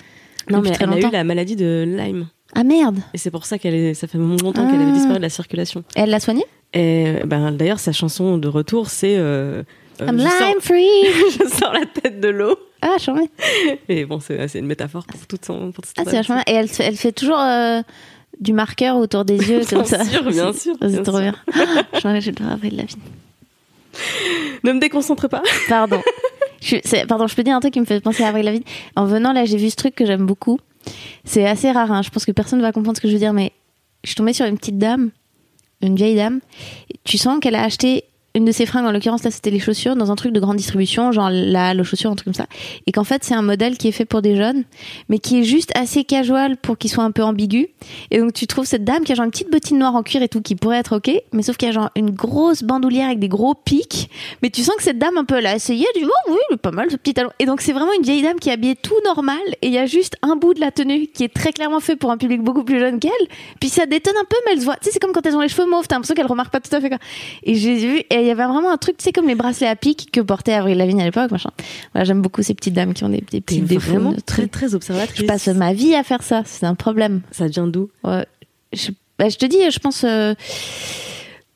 [0.49, 2.27] Non, mais très elle a eu la maladie de Lyme.
[2.55, 4.93] Ah merde Et c'est pour ça qu'elle est, ça fait longtemps qu'elle avait Ah.
[4.93, 5.83] disparu de la circulation.
[5.95, 9.15] Elle l'a soignée Et ben, d'ailleurs, sa chanson de retour, c'est.
[9.17, 9.61] euh,
[10.01, 12.57] euh, I'm je, sors, lime free je sors la tête de l'eau.
[12.81, 13.29] Ah, charmé.
[13.89, 15.71] Et bon, c'est une métaphore pour toute son.
[15.71, 16.41] Pour toute Ah, c'est bien.
[16.47, 17.81] Et elle, fait- elle fait toujours euh,
[18.39, 20.05] du marqueur autour des yeux, Bien comme ça.
[20.05, 21.35] sûr, bien sûr, C'est bien trop bien.
[21.93, 22.99] Je j'ai le Avril Lavigne.
[24.63, 25.41] Ne me déconcentre pas.
[25.67, 26.01] Pardon.
[26.61, 28.63] Je pardon, je peux dire un truc qui me fait penser à Avril Lavigne.
[28.95, 30.59] En venant là, j'ai vu ce truc que j'aime beaucoup.
[31.25, 32.01] C'est assez rare, hein.
[32.01, 33.51] je pense que personne ne va comprendre ce que je veux dire, mais
[34.03, 35.09] je suis tombée sur une petite dame,
[35.81, 36.39] une vieille dame.
[37.03, 38.05] Tu sens qu'elle a acheté
[38.35, 40.57] une de ses fringues, en l'occurrence là c'était les chaussures, dans un truc de grande
[40.57, 42.47] distribution, genre la le chaussure, un truc comme ça.
[42.87, 44.63] Et qu'en fait c'est un modèle qui est fait pour des jeunes,
[45.09, 47.69] mais qui est juste assez casual pour qu'il soit un peu ambigu.
[48.11, 50.21] Et donc tu trouves cette dame qui a genre une petite bottine noire en cuir
[50.21, 53.07] et tout, qui pourrait être ok, mais sauf qu'il y a genre une grosse bandoulière
[53.07, 54.09] avec des gros pics.
[54.41, 56.57] Mais tu sens que cette dame un peu elle a essayé, elle dit oh oui,
[56.57, 57.31] pas mal ce petit talon.
[57.39, 59.77] Et donc c'est vraiment une vieille dame qui est habillée tout normal et il y
[59.77, 62.41] a juste un bout de la tenue qui est très clairement fait pour un public
[62.41, 63.11] beaucoup plus jeune qu'elle.
[63.59, 64.75] Puis ça détonne un peu, mais elle se voit.
[64.75, 66.59] Tu sais, c'est comme quand elles ont les cheveux mauves, t'as l'impression qu'elles remarquent pas
[66.59, 66.99] tout à fait quoi.
[67.43, 69.75] Et j'ai vu, il y avait vraiment un truc, tu sais, comme les bracelets à
[69.75, 71.51] pic que portait Avril Lavigne à l'époque, machin.
[71.93, 73.91] Voilà, j'aime beaucoup ces petites dames qui ont des, des petits défauts.
[73.91, 75.19] vraiment très, très observatrice.
[75.19, 77.21] Je passe ma vie à faire ça, c'est un problème.
[77.31, 78.25] Ça vient d'où Ouais.
[78.73, 80.33] Je, bah, je te dis, je pense euh,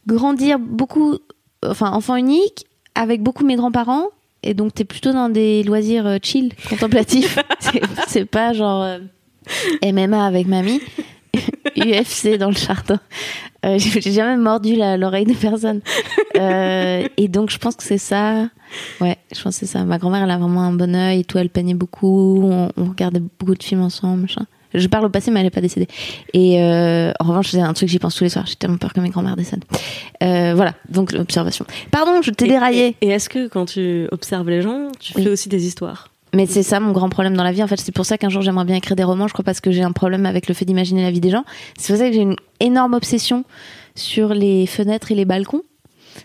[0.07, 1.17] grandir beaucoup,
[1.65, 4.07] enfin enfant unique, avec beaucoup mes grands-parents,
[4.43, 7.37] et donc t'es plutôt dans des loisirs euh, chill, contemplatifs.
[7.59, 8.99] C'est- c'est pas genre euh,
[9.83, 10.81] MMA avec mamie,
[11.77, 12.99] UFC dans le jardin.
[13.65, 15.81] Euh, J'ai jamais mordu l'oreille de personne.
[16.37, 18.49] Euh, et donc je pense que c'est ça.
[18.99, 19.83] Ouais, je pense que c'est ça.
[19.85, 21.37] Ma grand-mère, elle a vraiment un bon œil et tout.
[21.37, 22.41] Elle peignait beaucoup.
[22.43, 24.23] On, on regardait beaucoup de films ensemble.
[24.23, 24.45] Machin.
[24.75, 25.87] Je parle au passé, mais elle n'est pas décédée.
[26.33, 28.47] Et euh, en revanche, c'est un truc que j'y pense tous les soirs.
[28.47, 29.63] J'ai tellement peur que mes grand-mères décèdent.
[30.23, 31.63] Euh, voilà, donc l'observation.
[31.91, 32.95] Pardon, je t'ai déraillé.
[33.01, 35.23] Et, et est-ce que quand tu observes les gens, tu Oui.
[35.25, 36.09] fais aussi des histoires?
[36.33, 37.63] Mais c'est ça mon grand problème dans la vie.
[37.63, 39.27] En fait, c'est pour ça qu'un jour j'aimerais bien écrire des romans.
[39.27, 41.45] Je crois parce que j'ai un problème avec le fait d'imaginer la vie des gens.
[41.77, 43.45] C'est pour ça que j'ai une énorme obsession
[43.95, 45.61] sur les fenêtres et les balcons.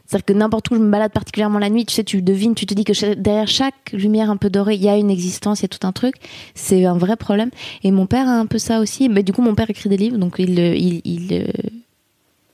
[0.07, 2.67] C'est-à-dire que n'importe où je me balade particulièrement la nuit, tu sais, tu devines, tu
[2.67, 5.63] te dis que derrière chaque lumière un peu dorée, il y a une existence, il
[5.63, 6.17] y a tout un truc.
[6.55, 7.51] C'est un vrai problème.
[7.83, 9.09] Et mon père a un peu ça aussi.
[9.09, 11.03] Mais du coup, mon père écrit des livres, donc il, il,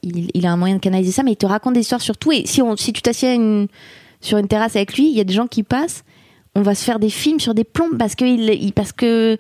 [0.03, 2.17] il, il, a un moyen de canaliser ça, mais il te raconte des histoires sur
[2.17, 2.33] tout.
[2.33, 3.37] Et si, on, si tu t'assieds
[4.21, 6.05] sur une terrasse avec lui, il y a des gens qui passent
[6.55, 9.37] on va se faire des films sur des plombes parce que parce que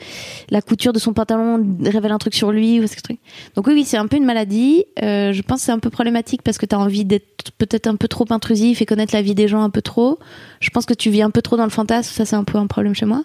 [0.50, 3.18] la couture de son pantalon révèle un truc sur lui ou truc.
[3.55, 4.85] Donc oui, oui, c'est un peu une maladie.
[5.03, 7.87] Euh, je pense que c'est un peu problématique parce que tu as envie d'être peut-être
[7.87, 10.18] un peu trop intrusif et connaître la vie des gens un peu trop.
[10.61, 12.59] Je pense que tu vis un peu trop dans le fantasme, ça c'est un peu
[12.59, 13.22] un problème chez moi.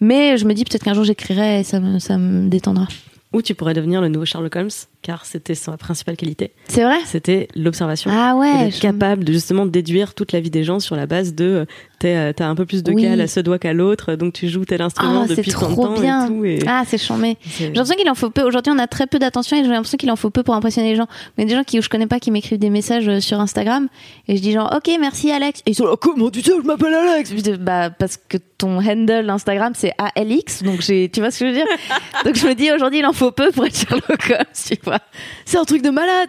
[0.00, 2.88] Mais je me dis peut-être qu'un jour j'écrirai et ça me, ça me détendra.
[3.32, 4.70] Ou tu pourrais devenir le nouveau Sherlock Holmes,
[5.02, 6.52] car c'était sa principale qualité.
[6.68, 6.98] C'est vrai?
[7.06, 8.10] C'était l'observation.
[8.14, 8.70] Ah ouais.
[8.70, 11.64] je- capable de justement déduire toute la vie des gens sur la base de euh,
[12.04, 13.02] euh, t'as un peu plus de Oui.
[13.02, 15.72] cale à ce doigt qu'à l'autre, donc tu joues tel instrument Ah, depuis tant de
[15.74, 16.24] trop temps bien.
[16.24, 16.44] et tout.
[16.44, 17.36] Et Ah, c'est chambé.
[17.58, 18.42] J'ai l'impression qu'il en faut peu.
[18.42, 20.90] Aujourd'hui, on a très peu d'attention et j'ai l'impression qu'il en faut peu pour impressionner
[20.90, 21.06] les gens.
[21.36, 23.06] Mais il y a des gens qui, que je connais pas qui m'écrivent des messages
[23.08, 23.88] euh, sur Instagram
[24.28, 25.60] et je dis genre, ok, merci Alex.
[25.66, 27.32] Et ils sont là, comment tu sais, je m'appelle Alex?
[27.60, 31.50] Bah, parce que ton handle Instagram c'est ALX, donc j'ai, tu vois ce que je
[31.50, 31.66] veux dire?
[32.24, 34.44] donc je me dis, aujourd'hui, il en faut peu pour être Sherlock Holmes,
[35.44, 36.28] C'est un truc de malade.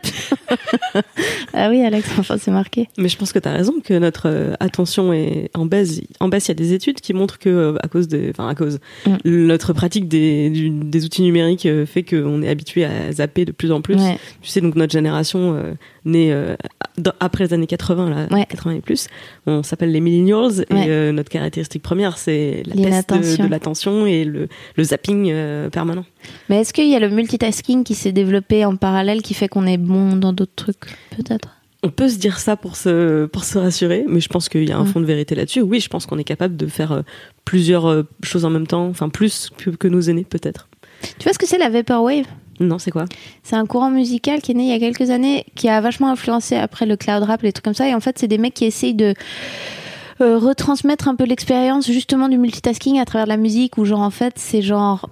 [1.54, 2.88] ah oui, Alex, enfin, c'est marqué.
[2.98, 6.02] Mais je pense que tu as raison que notre euh, attention est en baisse.
[6.20, 8.48] En baisse, il y a des études qui montrent que euh, à cause des, enfin
[8.50, 9.18] à cause, Mm.
[9.48, 13.52] notre pratique des, du- des outils numériques euh, fait qu'on est habitué à zapper de
[13.52, 13.96] plus en plus.
[13.96, 14.18] Ouais.
[14.42, 15.74] Tu sais, donc notre génération euh,
[16.06, 16.56] née euh,
[16.98, 18.46] dans- après les années 80, là, Ouais.
[18.46, 19.08] 80 et plus,
[19.48, 20.86] on s'appelle les millennials Ouais.
[20.88, 23.44] et euh, notre caractéristique première, c'est la L'inattention.
[23.44, 26.06] de, de l'attention et le, le zapping euh, permanent.
[26.50, 29.66] Mais est-ce qu'il y a le multitasking qui s'est développé en parallèle qui fait qu'on
[29.66, 30.98] est bon dans d'autres trucs?
[31.16, 31.50] Peut-être?
[31.84, 34.72] On peut se dire ça pour se, pour se rassurer, mais je pense qu'il y
[34.72, 34.88] a un Ouais.
[34.88, 35.62] fond de vérité là-dessus.
[35.62, 37.02] Oui, je pense qu'on est capable de faire euh,
[37.44, 40.68] plusieurs euh, choses en même temps, enfin plus que, que nos aînés peut-être.
[41.18, 42.26] Tu vois ce que c'est la Vaporwave?
[42.60, 43.06] Non, c'est quoi?
[43.42, 46.12] C'est un courant musical qui est né il y a quelques années, qui a vachement
[46.12, 47.88] influencé après le cloud rap, les trucs comme ça.
[47.88, 49.16] Et en fait, c'est des mecs qui essayent de
[50.22, 54.12] euh, retransmettre un peu l'expérience justement du multitasking à travers la musique, où genre en
[54.12, 55.10] fait, c'est genre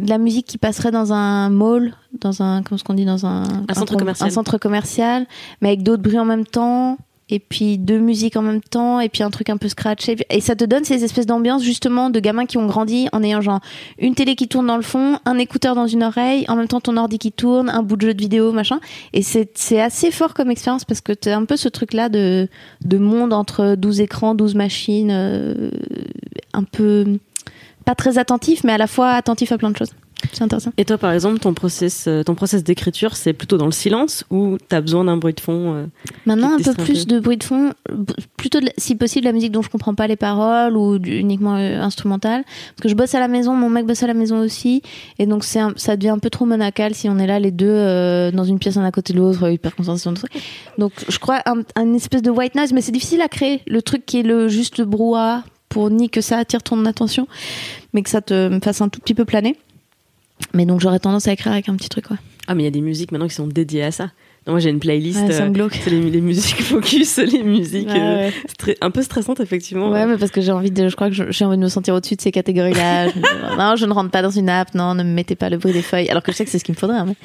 [0.00, 3.26] de la musique qui passerait dans un mall, dans un, comment ce qu'on dit, dans
[3.26, 4.28] un, Un centre commercial.
[4.28, 5.26] un centre commercial,
[5.60, 9.08] mais avec d'autres bruits en même temps, et puis deux musiques en même temps, et
[9.08, 10.16] puis un truc un peu scratché.
[10.30, 13.40] Et ça te donne ces espèces d'ambiance justement de gamins qui ont grandi en ayant
[13.40, 13.60] genre
[13.98, 16.80] une télé qui tourne dans le fond, un écouteur dans une oreille, en même temps
[16.80, 18.78] ton ordi qui tourne, un bout de jeu de vidéo, machin.
[19.12, 22.48] Et c'est c'est assez fort comme expérience parce que t'as un peu ce truc-là de,
[22.84, 25.70] de monde entre 12 écrans, 12 machines, euh,
[26.52, 27.18] un peu
[27.86, 29.92] pas très attentif, mais à la fois attentif à plein de choses.
[30.32, 30.72] C'est intéressant.
[30.78, 34.24] Et toi, par exemple, ton process, euh, ton process d'écriture, c'est plutôt dans le silence
[34.30, 35.86] ou t'as besoin d'un bruit de fond euh,
[36.24, 37.72] Maintenant, un peu plus de bruit de fond,
[38.38, 41.18] plutôt de si possible de la musique dont je comprends pas les paroles ou du-
[41.18, 42.44] uniquement euh, instrumentale.
[42.44, 44.80] Parce que je bosse à la maison, mon mec bosse à la maison aussi,
[45.18, 47.66] et donc c'est ça devient un peu trop monacal si on est là les deux
[47.68, 50.42] euh, dans une pièce l'un à côté de l'autre, hyper concentrés sur notre truc.
[50.78, 53.60] Donc je crois un, un espèce de white noise, mais c'est difficile à créer.
[53.66, 55.44] Le truc qui est le juste le brouhaha
[55.76, 57.28] pour ni que ça attire ton attention,
[57.92, 59.58] mais que ça te fasse un tout petit peu planer.
[60.54, 62.16] Mais donc j'aurais tendance à écrire avec un petit truc, quoi.
[62.46, 64.10] Ah, mais il y a des musiques maintenant qui sont dédiées à ça.
[64.46, 65.18] Moi, j'ai une playlist.
[65.18, 68.30] Ouais, euh, c'est les, les musiques focus, les musiques Ouais, euh,
[68.66, 68.76] ouais.
[68.80, 69.90] un peu stressantes, effectivement.
[69.90, 71.92] Ouais, mais parce que j'ai envie de, je crois que j'ai envie de me sentir
[71.94, 73.08] au-dessus de ces catégories-là.
[73.58, 75.74] Non, je ne rentre pas dans une app, non, ne me mettez pas le bruit
[75.74, 76.08] des feuilles.
[76.08, 76.96] Alors que je sais que c'est ce qu'il me faudrait.
[76.96, 77.18] hein, mais...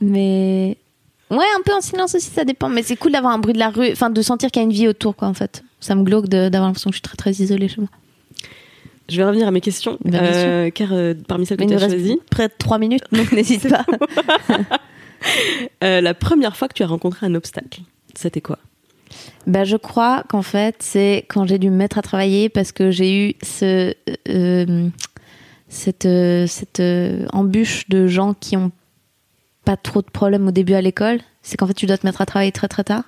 [0.00, 2.70] mais ouais, un peu en silence aussi, ça dépend.
[2.70, 4.66] Mais c'est cool d'avoir un bruit de la rue, enfin de sentir qu'il y a
[4.66, 5.62] une vie autour, quoi, en fait.
[5.86, 7.88] Ça me glauque d'avoir l'impression que je suis très très isolée chez moi.
[9.08, 11.68] Je vais revenir à mes questions, Bah, bien euh, car euh, parmi celles que Mais
[11.68, 13.86] tu as choisies, près de trois minutes, donc n'hésite pas.
[15.84, 17.82] euh, la première fois que tu as rencontré un obstacle,
[18.16, 18.58] c'était quoi?
[19.46, 22.90] Bah, je crois qu'en fait, c'est quand j'ai dû me mettre à travailler parce que
[22.90, 23.94] j'ai eu ce,
[24.28, 24.88] euh,
[25.68, 26.08] cette,
[26.48, 28.72] cette euh, embûche de gens qui ont
[29.64, 31.20] pas trop de problèmes au début à l'école.
[31.42, 33.04] C'est qu'en fait, tu dois te mettre à travailler très très tard.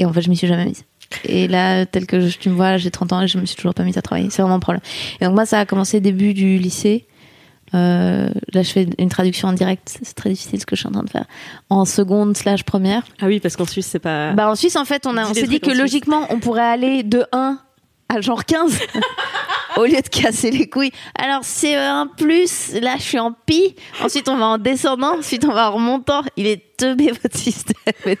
[0.00, 0.82] Et en fait, je m'y suis jamais mise.
[1.24, 3.56] Et là, tel que je- tu me vois, j'ai 30 ans et je me suis
[3.56, 4.28] toujours pas mise à travailler.
[4.30, 4.82] C'est vraiment un problème.
[5.20, 7.06] Et donc, moi, ça a commencé début du lycée.
[7.74, 9.98] Euh, là, je fais une traduction en direct.
[10.02, 11.24] C'est très difficile ce que je suis en train de faire.
[11.68, 13.02] En seconde slash première.
[13.20, 14.32] Ah oui, parce qu'en Suisse, c'est pas.
[14.32, 15.78] Bah en Suisse, en fait, on, a, on s'est dit que Suisse.
[15.80, 17.58] logiquement, on pourrait aller de 1
[18.08, 18.78] à genre 15
[19.76, 20.92] au lieu de casser les couilles.
[21.18, 23.74] Alors, CE1 plus, là, je suis en pi.
[24.02, 25.18] Ensuite, on va en descendant.
[25.18, 26.22] Ensuite, on va en remontant.
[26.36, 27.74] Il est teubé, votre système.
[28.06, 28.18] Et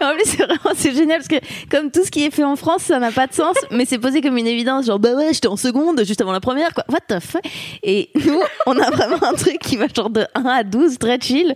[0.00, 1.36] En plus, c'est vraiment, c'est génial parce que,
[1.70, 3.98] comme tout ce qui est fait en France, ça n'a pas de sens, mais c'est
[3.98, 4.86] posé comme une évidence.
[4.86, 6.84] Genre, bah ouais, j'étais en seconde, juste avant la première, quoi.
[6.88, 7.42] What the fuck?
[7.82, 11.20] Et nous, on a vraiment un truc qui va genre de 1 à 12, très
[11.20, 11.54] chill,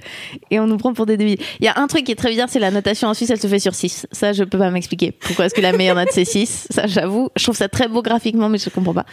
[0.50, 1.38] et on nous prend pour des débiles.
[1.60, 3.40] Il y a un truc qui est très bizarre, c'est la notation en Suisse, elle
[3.40, 4.06] se fait sur 6.
[4.12, 5.12] Ça, je peux pas m'expliquer.
[5.12, 6.68] Pourquoi est-ce que la meilleure note, c'est 6?
[6.70, 7.28] Ça, j'avoue.
[7.36, 9.06] Je trouve ça très beau graphiquement, mais je comprends pas.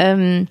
[0.00, 0.42] Euh,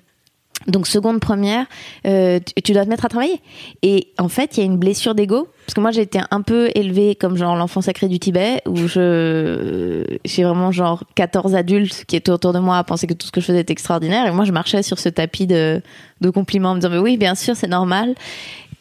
[0.68, 1.66] donc seconde première,
[2.06, 3.40] euh, tu, dois te mettre à travailler.
[3.82, 6.40] Et en fait, il y a une blessure d'ego parce que moi j'ai été un
[6.40, 12.04] peu élevée comme genre l'enfant sacré du Tibet où je j'ai vraiment genre 14 adultes
[12.06, 14.26] qui étaient autour de moi à penser que tout ce que je faisais était extraordinaire
[14.26, 15.82] et moi je marchais sur ce tapis de
[16.22, 18.14] de compliments en me disant mais oui bien sûr c'est normal.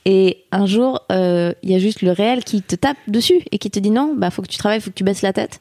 [0.10, 3.58] Et un jour, euh, il y a juste le réel qui te tape dessus et
[3.58, 5.60] qui te dit non, bah faut que tu travailles, faut que tu baisses la tête.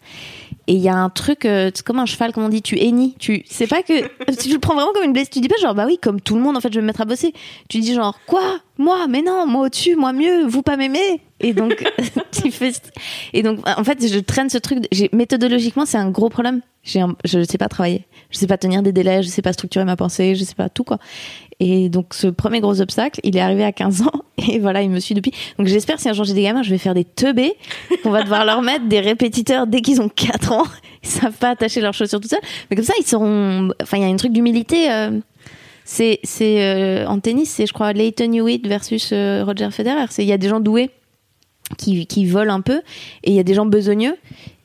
[0.69, 2.77] Et il y a un truc, euh, c'est comme un cheval, comme on dit, tu
[2.77, 3.15] hennis.
[3.21, 4.01] Tu, c'est pas que,
[4.43, 5.31] tu le prends vraiment comme une blessure.
[5.33, 6.87] Tu dis pas genre, bah oui, comme tout le monde, en fait, je vais me
[6.89, 7.33] mettre à bosser.
[7.69, 8.59] Tu dis genre, quoi?
[8.79, 9.07] Moi?
[9.09, 11.21] Mais non, moi au-dessus, moi mieux, vous pas m'aimer?
[11.41, 11.85] Et donc,
[12.33, 12.73] tu fais,
[13.33, 16.61] et donc, en fait, je traîne ce truc, de- méthodologiquement, c'est un gros problème.
[16.97, 18.05] Un- je sais pas travailler.
[18.31, 20.69] Je sais pas tenir des délais, je sais pas structurer ma pensée, je sais pas
[20.69, 20.99] tout, quoi.
[21.59, 24.13] Et donc, ce premier gros obstacle, il est arrivé à 15 ans,
[24.51, 25.33] et voilà, il me suit depuis.
[25.59, 27.55] Donc, j'espère, si un jour j'ai des gamins, je vais faire des teubés,
[28.03, 30.56] qu'on va devoir leur mettre des répétiteurs dès qu'ils ont 4 ans.
[31.03, 32.41] Ils savent pas attacher leurs chaussures tout seuls.
[32.71, 35.21] Mais comme ça, ils seront, enfin, il y a un truc d'humilité, euh,
[35.85, 40.07] c'est, c'est, euh, en tennis, c'est, je crois, Leighton Hewitt versus euh, Roger Federer.
[40.11, 40.91] C'est, il y a des gens doués
[41.79, 42.83] qui, qui volent un peu
[43.25, 44.17] et il y a des gens besogneux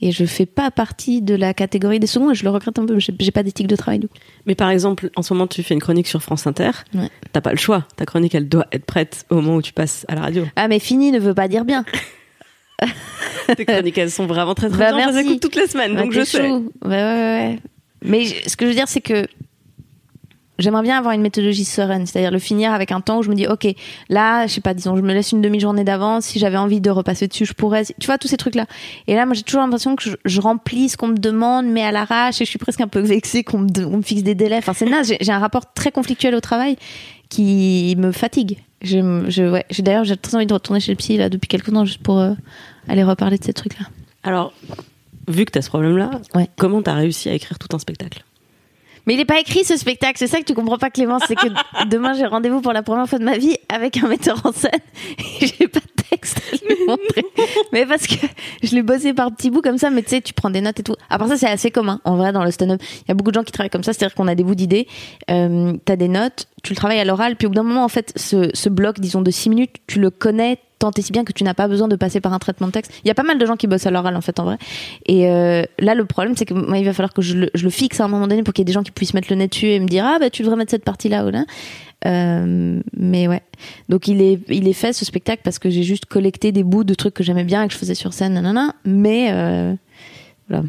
[0.01, 2.85] et je fais pas partie de la catégorie des seconds et je le regrette un
[2.85, 4.07] peu j'ai, pas d'éthique de travail coup.
[4.45, 6.71] Mais par exemple, en ce moment, tu fais une chronique sur France Inter.
[6.93, 7.09] Ouais.
[7.31, 7.85] T'as pas le choix.
[7.95, 10.45] Ta chronique, elle doit être prête au moment où tu passes à la radio.
[10.55, 11.85] ah mais fini ne veut pas dire bien
[13.57, 15.11] Tes chroniques, elles sont vraiment très très Bah, bien.
[15.11, 16.47] Je les écoute toutes les semaines, Ouais, donc je sais.
[16.47, 16.71] chou.
[16.83, 17.59] Ouais, ouais,
[18.03, 19.27] mais je- ce que je veux dire c'est que
[20.59, 23.33] J'aimerais bien avoir une méthodologie sereine, c'est-à-dire le finir avec un temps où je me
[23.35, 23.65] dis, ok,
[24.09, 26.25] là, je sais pas, disons, je me laisse une demi-journée d'avance.
[26.25, 27.83] Si j'avais envie de repasser dessus, je pourrais.
[27.99, 28.67] Tu vois tous ces trucs-là.
[29.07, 31.81] Et là, moi, j'ai toujours l'impression que je, je remplis ce qu'on me demande, mais
[31.81, 34.21] à l'arrache, et je suis presque un peu vexée qu'on me, de- on me fixe
[34.21, 34.57] des délais.
[34.57, 35.11] Enfin, c'est naze.
[35.19, 36.75] J'ai un rapport très conflictuel au travail
[37.29, 38.59] qui me fatigue.
[38.83, 41.73] Je, ouais, j'ai d'ailleurs, j'ai très envie de retourner chez le psy là depuis quelques
[41.73, 42.33] temps juste pour euh,
[42.87, 43.85] aller reparler de ces trucs-là.
[44.23, 44.53] Alors,
[45.27, 46.49] vu que t'as ce problème-là, Ouais.
[46.57, 48.23] comment t'as réussi à écrire tout un spectacle?
[49.07, 51.35] Mais il n'est pas écrit ce spectacle, c'est ça que tu comprends pas Clémence, c'est
[51.35, 51.47] que
[51.89, 54.69] demain j'ai rendez-vous pour la première fois de ma vie avec un metteur en scène
[55.41, 57.23] et j'ai pas de texte à lui montrer.
[57.73, 58.27] Mais parce que
[58.61, 60.79] je l'ai bossé par petits bouts comme ça, mais tu sais, tu prends des notes
[60.81, 60.93] et tout.
[61.09, 62.79] À part ça, c'est assez commun en vrai dans le stand-up.
[62.99, 64.53] Il y a beaucoup de gens qui travaillent comme ça, c'est-à-dire qu'on a des bouts
[64.53, 64.87] d'idées,
[65.31, 67.87] euh, t'as des notes, tu le travailles à l'oral, puis au bout d'un moment, en
[67.89, 71.23] fait, ce, ce bloc, disons, de 6 minutes, tu le connais tant et si bien
[71.23, 72.91] que tu n'as pas besoin de passer par un traitement de texte.
[73.03, 74.57] Il y a pas mal de gens qui bossent à l'oral en fait en vrai.
[75.05, 77.99] Et euh, là le problème c'est que moi il va falloir que je le, fixe
[77.99, 79.47] à un moment donné pour qu'il y ait des gens qui puissent mettre le nez
[79.47, 81.31] dessus et me dire ah bah tu devrais mettre cette partie là ou.
[82.03, 83.41] Euh, mais ouais.
[83.89, 86.83] Donc il est il est fait ce spectacle parce que j'ai juste collecté des bouts
[86.83, 88.75] de trucs que j'aimais bien et que je faisais sur scène nanana.
[88.85, 89.75] Mais euh,
[90.49, 90.63] voilà.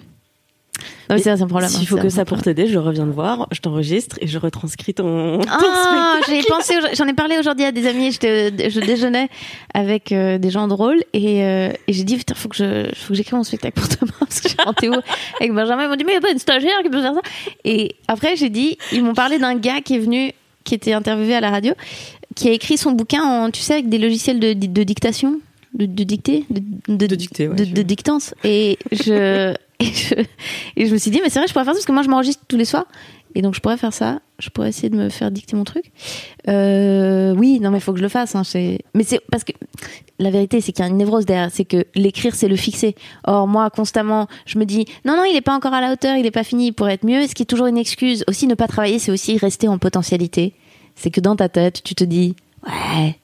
[1.11, 1.68] Non, mais c'est un problème.
[1.68, 4.38] S'il hein, faut que ça pour t'aider, je reviens te voir, je t'enregistre et je
[4.38, 8.12] retranscris ton, Ah, j'ai pensé, j'en ai parlé aujourd'hui à des amis.
[8.12, 9.29] Je déjeunais
[9.75, 13.09] avec euh, des gens drôles et, euh, et j'ai dit putain, faut que je, faut
[13.09, 15.01] que j'écrive mon spectacle pour demain parce que j'ai rendez-vous
[15.40, 15.85] avec Benjamin.
[15.85, 17.21] Ils m'ont dit mais il y a pas une stagiaire qui peut faire ça?
[17.64, 20.33] Et après j'ai dit, ils m'ont parlé d'un gars qui est venu,
[20.64, 21.75] qui était interviewé à la radio,
[22.35, 25.40] qui a écrit son bouquin en, tu sais, avec des logiciels de, de dictation,
[25.75, 26.61] de, de dictée, de,
[27.07, 28.35] De dictée, ouais, de, je- de dictance.
[28.45, 29.55] Et je,
[30.77, 32.03] et je, me suis dit mais c'est vrai, je pourrais faire ça parce que moi
[32.03, 32.87] je m'enregistre tous les soirs.
[33.35, 35.90] Et donc je pourrais faire ça, je pourrais essayer de me faire dicter mon truc.
[36.49, 38.35] Euh, oui, non mais il faut que je le fasse.
[38.35, 38.42] Hein,
[38.95, 39.53] mais c'est parce que
[40.18, 42.95] la vérité c'est qu'il y a une névrose derrière, c'est que l'écrire c'est le fixer.
[43.25, 46.16] Or moi constamment je me dis non non il est pas encore à la hauteur,
[46.16, 47.27] il est pas fini, il pourrait être mieux.
[47.27, 48.25] Ce qui est toujours une excuse.
[48.29, 50.55] Aussi ne pas travailler c'est aussi rester en potentialité.
[50.95, 53.16] C'est que dans ta tête tu te dis ouais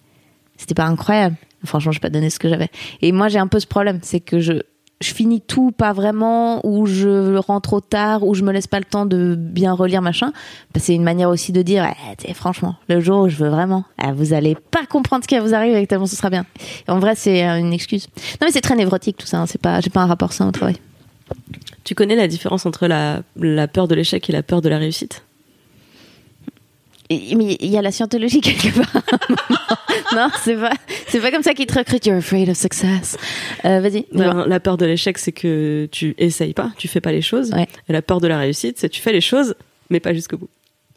[0.57, 1.37] c'était pas incroyable.
[1.65, 2.71] Franchement je vais pas donner ce que j'avais.
[3.03, 4.63] Et moi j'ai un peu ce problème, c'est que je
[5.01, 8.79] je finis tout pas vraiment ou je rentre trop tard ou je me laisse pas
[8.79, 10.33] le temps de bien relire machin.
[10.75, 11.87] Bah, c'est une manière aussi de dire
[12.25, 15.39] eh, franchement le jour où je veux vraiment eh, vous allez pas comprendre ce qui
[15.39, 16.47] vous arriver et tellement ce sera bien.
[16.89, 18.09] En vrai c'est euh, une excuse.
[18.41, 19.47] Non mais c'est très névrotique tout ça hein.
[19.47, 20.77] c'est pas j'ai pas un rapport sain au travail.
[21.85, 23.23] Tu connais la différence entre la,
[23.69, 25.23] peur de l'échec et la peur de la réussite?
[27.11, 29.03] Mais il y a la scientologie quelque part
[30.15, 30.73] non c'est pas
[31.09, 33.17] c'est pas comme ça qu'ils te recrutent you're afraid of success
[33.65, 34.07] Euh, vas-y.
[34.13, 37.51] Ben, La peur de l'échec, c'est que tu essayes pas, tu fais pas les choses.
[37.53, 37.67] Ouais.
[37.89, 39.55] Et la peur de la réussite, c'est que tu fais les choses,
[39.91, 40.49] mais pas jusqu'au bout.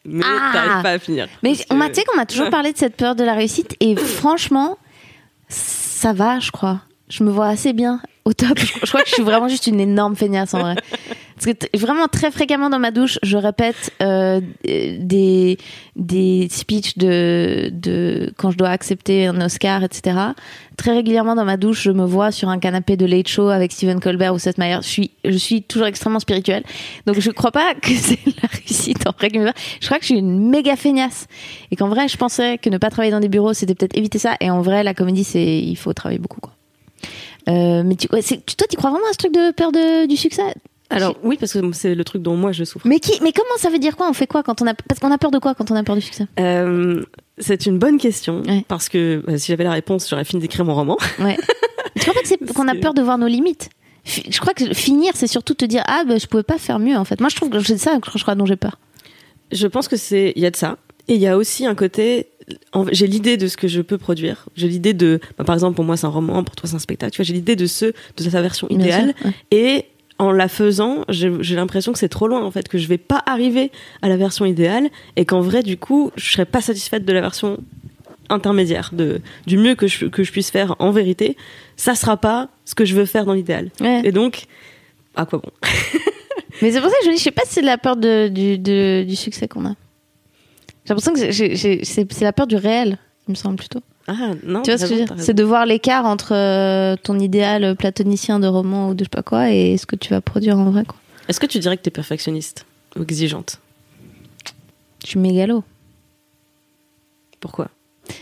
[0.05, 1.27] Mais Ah t'arrives pas à finir.
[1.43, 3.75] Mais on m'a, tu sais qu'on m'a toujours parlé de cette peur de la réussite
[3.79, 4.77] et franchement,
[5.49, 6.81] ça va, je crois.
[7.09, 8.57] Je me vois assez bien au top.
[8.59, 10.75] Je, je crois que je suis vraiment juste une énorme feignasse en vrai.
[11.73, 15.57] Vraiment très fréquemment dans ma douche, je répète euh, des
[15.95, 20.17] des speeches de de quand je dois accepter un Oscar, etc.
[20.77, 23.71] Très régulièrement dans ma douche, je me vois sur un canapé de Late Show avec
[23.71, 24.81] Stephen Colbert ou Seth Meyers.
[24.83, 26.63] Je suis je suis toujours extrêmement spirituelle.
[27.07, 29.51] Donc je crois pas que c'est la réussite en règle.
[29.79, 31.27] Je crois que je suis une méga feignasse
[31.71, 34.19] et qu'en vrai, je pensais que ne pas travailler dans des bureaux, c'était peut-être éviter
[34.19, 34.35] ça.
[34.41, 36.53] Et en vrai, la comédie, c'est il faut travailler beaucoup quoi.
[37.49, 38.19] Euh, mais tu- toi,
[38.69, 40.53] tu crois vraiment à ce truc de peur de, du succès?
[40.91, 42.87] Alors oui, parce que c'est le truc dont moi je souffre.
[42.87, 44.99] Mais qui, mais comment ça veut dire quoi On fait quoi quand on a Parce
[44.99, 47.03] qu'on a peur de quoi quand on a peur du succès Euh,
[47.37, 48.65] c'est une bonne question Ouais.
[48.67, 50.97] parce que euh, si j'avais la réponse, j'aurais fini d'écrire mon roman.
[51.19, 51.37] Ouais.
[51.95, 53.69] tu crois pas que c'est qu'on a peur de voir nos limites
[54.05, 56.97] Je crois que finir, c'est surtout te dire ah bah, je pouvais pas faire mieux
[56.97, 57.19] en fait.
[57.19, 58.77] Moi, je trouve que c'est ça que je crois dont j'ai peur.
[59.51, 60.77] Je pense que c'est il y a de ça
[61.07, 62.27] et il y a aussi un côté
[62.91, 64.45] j'ai l'idée de ce que je peux produire.
[64.55, 66.79] J'ai l'idée de bah, par exemple pour moi c'est un roman, pour toi c'est un
[66.79, 67.85] spectacle, tu vois, j'ai l'idée de ce
[68.17, 69.33] de sa version idéale sûr, ouais.
[69.51, 69.85] et
[70.21, 73.21] en la faisant, j'ai l'impression que c'est trop loin en fait que je vais pas
[73.25, 73.71] arriver
[74.03, 77.21] à la version idéale et qu'en vrai du coup, je serais pas satisfaite de la
[77.21, 77.57] version
[78.29, 81.35] intermédiaire de du mieux que je que je puisse faire en vérité,
[81.75, 83.71] ça sera pas ce que je veux faire dans l'idéal.
[83.81, 84.01] Ouais.
[84.05, 84.45] Et donc
[85.15, 85.49] à quoi bon?
[86.61, 88.27] Mais c'est pour ça que je dis, je sais pas si c'est la peur de,
[88.27, 89.73] du, de- du succès qu'on a.
[90.85, 93.81] J'ai l'impression que c'est la peur du réel, il me semble plutôt.
[94.07, 95.15] Ah non, Tu vois ce que je veux dire.
[95.17, 99.09] C'est de voir l'écart entre euh, ton idéal platonicien de roman ou de je sais
[99.09, 100.83] pas quoi et ce que tu vas produire en vrai.
[101.27, 102.65] Est-ce que tu dirais que t'es perfectionniste
[102.97, 103.59] ou exigeante?
[105.03, 105.63] Je suis mégalo.
[107.39, 107.69] Pourquoi?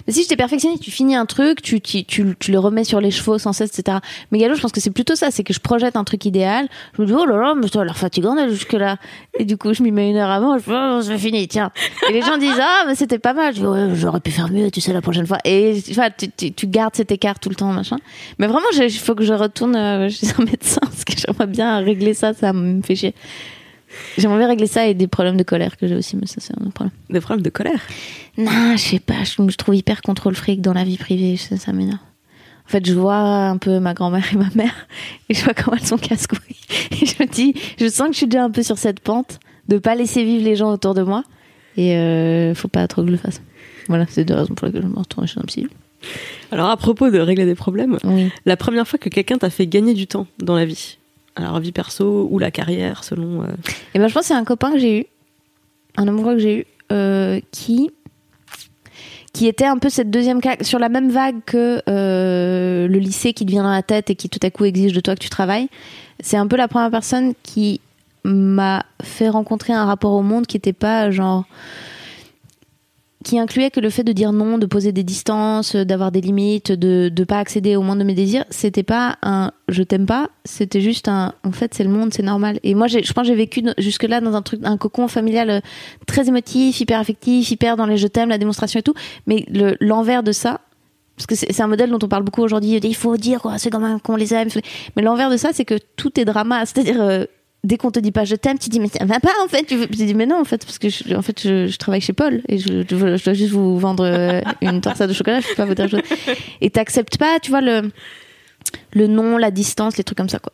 [0.08, 3.12] Mais si j'étais perfectionniste, tu finis un truc, tu, tu, tu, le remets sur les
[3.12, 4.00] chevaux sans cesse, etc.
[4.32, 6.68] Mégalo, je pense que c'est plutôt ça, c'est que je projette un truc idéal.
[6.94, 8.98] Je me dis, oh là là, mais ça a l'air fatigant d'aller jusque-là.
[9.38, 11.72] Et du coup, je m'y mets une heure avant, je oh, c'est fini, tiens.
[12.10, 13.54] Et les gens disent, ah, mais c'était pas mal.
[13.54, 15.38] Je dis, ouais, j'aurais pu faire mieux, tu sais, la prochaine fois.
[15.46, 17.98] Et vois, tu, tu, tu gardes cet écart tout le temps, machin.
[18.38, 21.80] Mais vraiment, il faut que je retourne euh, chez un médecin, parce que j'aimerais bien
[21.80, 23.16] régler ça, ça me fait chier.
[24.18, 26.54] J'aimerais bien régler ça et des problèmes de colère que j'ai aussi, mais ça, c'est
[26.60, 26.92] un autre problème.
[27.10, 27.82] Des problèmes de colère?
[28.38, 31.58] Non, je sais pas, je, je trouve hyper contrôle fric dans la vie privée, ça,
[31.58, 31.98] ça m'énerve.
[32.68, 34.88] En fait, je vois un peu ma grand-mère et ma mère,
[35.28, 36.40] et je vois comment elles sont casse-couilles.
[37.02, 39.40] Et je me dis, je sens que je suis déjà un peu sur cette pente
[39.68, 41.24] de pas laisser vivre les gens autour de moi,
[41.78, 43.42] et euh, faut pas trop que je le fasse.
[43.88, 45.68] Voilà, c'est deux raisons pour lesquelles je me retourne chez un psy.
[46.52, 48.30] Alors à propos de régler des problèmes, Oui.
[48.46, 50.99] la première fois que quelqu'un t'a fait gagner du temps dans la vie,
[51.40, 53.44] alors vie perso ou la carrière selon...
[53.44, 53.48] euh,
[53.94, 55.06] Et ben, je pense que c'est un copain que j'ai eu,
[55.98, 57.92] un amoureux que j'ai eu euh, qui
[59.32, 63.46] qui était un peu cette deuxième sur la même vague que euh, le lycée qui
[63.46, 65.30] te vient dans la tête et qui tout à coup exige de toi que tu
[65.30, 65.70] travailles.
[66.20, 67.80] C'est un peu la première personne qui
[68.24, 71.46] m'a fait rencontrer un rapport au monde qui était pas genre
[73.24, 76.72] qui incluait que le fait de dire non, de poser des distances, d'avoir des limites,
[76.72, 80.30] de ne pas accéder au monde de mes désirs, c'était pas un je t'aime pas,
[80.46, 82.60] c'était juste un en fait c'est le monde, c'est normal.
[82.64, 85.60] Et moi je pense j'ai vécu jusque là dans un truc un cocon familial euh,
[86.08, 88.94] très émotif, hyper affectif, hyper dans les je t'aime, la démonstration et tout,
[89.28, 89.46] mais
[89.82, 90.62] l'envers de ça
[91.20, 93.70] parce que c'est un modèle dont on parle beaucoup aujourd'hui, il faut dire quoi, c'est
[93.70, 94.48] comme qu'on les aime.
[94.96, 97.26] Mais l'envers de ça, c'est que tout est drama, c'est-à-dire euh,
[97.64, 99.64] dès qu'on te dit pas je t'aime, tu dis mais ça va pas en fait.
[99.64, 102.42] Tu, dis mais non en fait parce que je, en fait je, travaille chez Paul
[102.48, 105.76] et je, dois juste vous vendre euh, une torsade de chocolat, je peux pas vous
[105.76, 106.02] dire chose.
[106.62, 107.92] Et t'acceptes pas, tu vois le
[108.92, 110.54] le nom, la distance, les trucs comme ça quoi.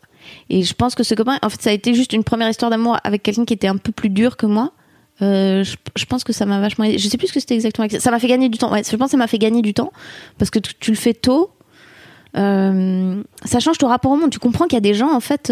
[0.49, 2.71] Et je pense que ce copain, en fait, ça a été juste une première histoire
[2.71, 4.71] d'amour avec quelqu'un qui était un peu plus dur que moi.
[5.21, 6.97] Euh, je, pense que ça m'a vachement aidé.
[6.97, 7.87] Je sais plus ce que c'était exactement.
[7.99, 8.71] Ça m'a fait gagner du temps.
[8.71, 9.93] Ouais, je pense que ça m'a fait gagner du temps
[10.37, 11.51] parce que tu, le fais tôt.
[12.37, 14.29] Euh, ça change ton rapport au monde.
[14.29, 15.51] Tu comprends qu'il y a des gens en fait.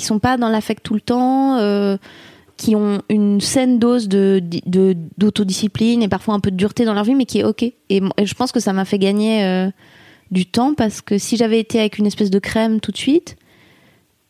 [0.00, 1.98] qui sont pas dans l'affect tout le temps, euh,
[2.56, 4.42] qui ont une saine dose de,
[5.18, 7.62] d'autodiscipline et parfois un peu de dureté dans leur vie, mais qui est ok.
[7.62, 9.70] Et, je pense que ça m'a fait gagner euh,
[10.30, 13.36] du temps parce que si j'avais été avec une espèce de crème tout de suite,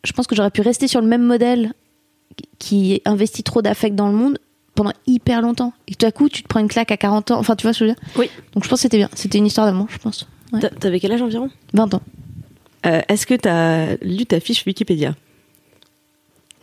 [0.03, 1.73] je pense que j'aurais pu rester sur le même modèle
[2.59, 4.39] qui investit trop d'affect dans le monde
[4.75, 5.73] pendant hyper longtemps.
[5.87, 7.39] Et tout à coup, tu te prends une claque à 40 ans.
[7.39, 8.03] Enfin, tu vois ce que je veux dire?
[8.17, 8.29] Oui.
[8.53, 9.09] Donc je pense que c'était bien.
[9.13, 10.27] C'était une histoire d'amour, je pense.
[10.79, 11.49] T'avais quel âge environ?
[11.73, 12.01] 20 ans.
[12.85, 15.15] Euh, est-ce que t'as lu ta fiche Wikipédia?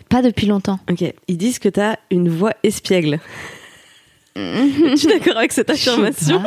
[0.08, 0.78] Pas depuis longtemps.
[0.90, 1.04] Ok.
[1.28, 3.20] Ils disent que tu as une voix espiègle.
[4.96, 6.42] tu es d'accord avec cette affirmation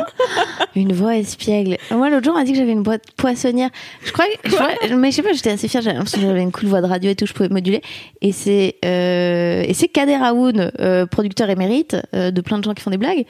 [0.74, 1.76] Une voix espiègle.
[1.90, 3.68] Moi, l'autre jour, on m'a dit que j'avais une voix poissonnière.
[4.04, 5.82] Je crois, je mais je sais pas, j'étais assez fière.
[5.82, 7.82] J'avais une cool voix de radio et tout, je pouvais moduler.
[8.22, 12.72] Et c'est euh, et c'est Kader Aoun, euh, producteur émérite euh, de plein de gens
[12.72, 13.26] qui font des blagues,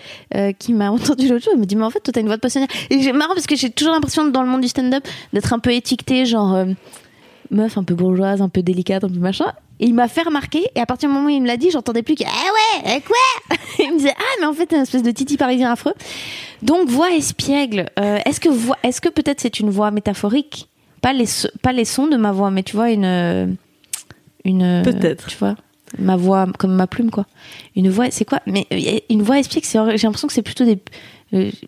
[0.58, 1.54] qui m'a entendu l'autre jour.
[1.56, 2.68] Il me dit mais en fait, toi, t'as une voix de poissonnière.
[2.90, 5.58] Et j'ai marrant parce que j'ai toujours l'impression dans le monde du stand-up d'être un
[5.58, 6.66] peu étiquetée, genre
[7.50, 9.52] meuf un peu bourgeoise, un peu délicate, un peu machin.
[9.80, 11.70] Et il m'a fait remarquer, et à partir du moment où il me l'a dit,
[11.70, 13.56] j'entendais plus que Ah ouais, quoi?
[13.78, 15.94] Il me disait Ah, mais en fait, t'es une espèce de titi parisien affreux.
[16.62, 17.90] Donc, voix espiègle.
[17.98, 18.48] Euh, est-ce que,
[18.82, 20.68] est-ce que peut-être c'est une voix métaphorique?
[21.00, 21.24] Pas les,
[21.62, 23.56] pas les sons de ma voix, mais tu vois, une.
[24.44, 25.26] une peut-être.
[25.26, 25.56] Tu vois
[25.98, 27.26] ma voix comme ma plume quoi
[27.76, 28.40] une voix c'est quoi?
[28.46, 30.78] Mais euh, une voix espiègle j'ai l'impression que c'est plutôt des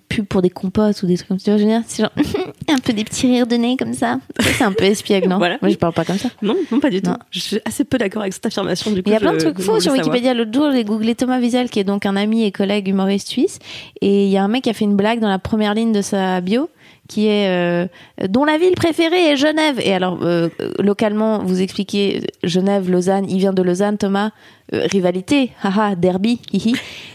[0.08, 1.56] pub pour des compotes ou des trucs comme ça.
[1.86, 2.12] C'est genre
[2.68, 4.18] un peu des petits rires de nez comme ça.
[4.40, 5.58] C'est un peu espiègle, non voilà.
[5.62, 6.28] Moi, je parle pas comme ça.
[6.42, 7.12] Non, non pas du tout.
[7.30, 8.90] Je suis assez peu d'accord avec cette affirmation.
[8.90, 10.34] Du coup, il y a plein de trucs faux sur Wikipédia.
[10.34, 13.58] L'autre jour, j'ai googlé Thomas Wiesel, qui est donc un ami et collègue humoriste suisse.
[14.00, 15.92] Et il y a un mec qui a fait une blague dans la première ligne
[15.92, 16.68] de sa bio
[17.08, 17.86] qui est euh,
[18.28, 19.78] dont la ville préférée est Genève.
[19.80, 24.30] Et alors euh, localement, vous expliquez Genève, Lausanne, il vient de Lausanne, Thomas,
[24.72, 26.74] euh, rivalité, haha, derby, hihi.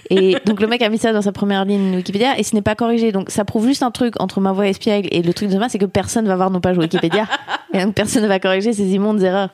[0.09, 2.61] Et donc le mec a mis ça dans sa première ligne Wikipédia et ce n'est
[2.61, 3.11] pas corrigé.
[3.11, 5.69] Donc ça prouve juste un truc entre ma voix espiègle et le truc de Thomas,
[5.69, 7.27] c'est que personne va voir nos pages Wikipédia
[7.73, 9.49] et donc personne ne va corriger ces immondes erreurs.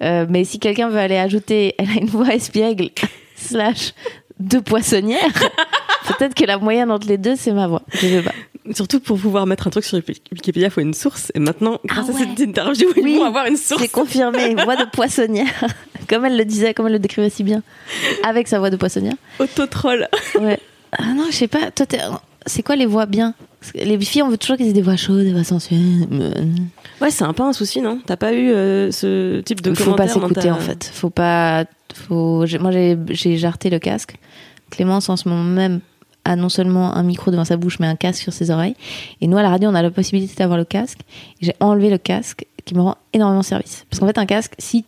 [0.00, 2.90] mais si quelqu'un veut aller ajouter, elle a une voix espiègle
[3.36, 3.92] slash
[4.40, 5.32] de poissonnière.
[6.06, 7.82] Peut-être que la moyenne entre les deux, c'est ma voix.
[7.92, 8.32] Je sais pas.
[8.74, 11.30] Surtout pour pouvoir mettre un truc sur Wikipédia, il faut une source.
[11.34, 13.82] Et maintenant, grâce ah à cette interview, oui, ils vont avoir une source.
[13.82, 15.64] C'est confirmé, voix de poissonnière.
[16.08, 17.62] comme elle le disait, comme elle le décrivait si bien.
[18.24, 19.14] Avec sa voix de poissonnière.
[19.38, 20.08] Autotroll.
[20.40, 20.58] ouais.
[20.98, 21.70] Ah non, je sais pas.
[21.70, 21.86] Toi,
[22.46, 23.34] c'est quoi les voix bien?
[23.74, 25.80] Les filles, on veut toujours qu'ils aient des voix chaudes, des voix sensuelles.
[27.00, 28.00] Ouais, c'est un peu un souci, non?
[28.06, 30.90] T'as pas eu euh, ce type de commentaires Faut pas s'écouter, en fait.
[30.92, 31.64] Faut pas.
[31.94, 32.44] Faut...
[32.60, 32.70] Moi,
[33.10, 34.16] j'ai jarté le casque.
[34.70, 35.80] Clémence, en ce moment même,
[36.26, 38.74] a non seulement un micro devant sa bouche, mais un casque sur ses oreilles.
[39.20, 40.98] Et nous, à la radio, on a la possibilité d'avoir le casque.
[41.40, 43.86] J'ai enlevé le casque, qui me rend énormément service.
[43.88, 44.84] Parce qu'en fait, un casque, si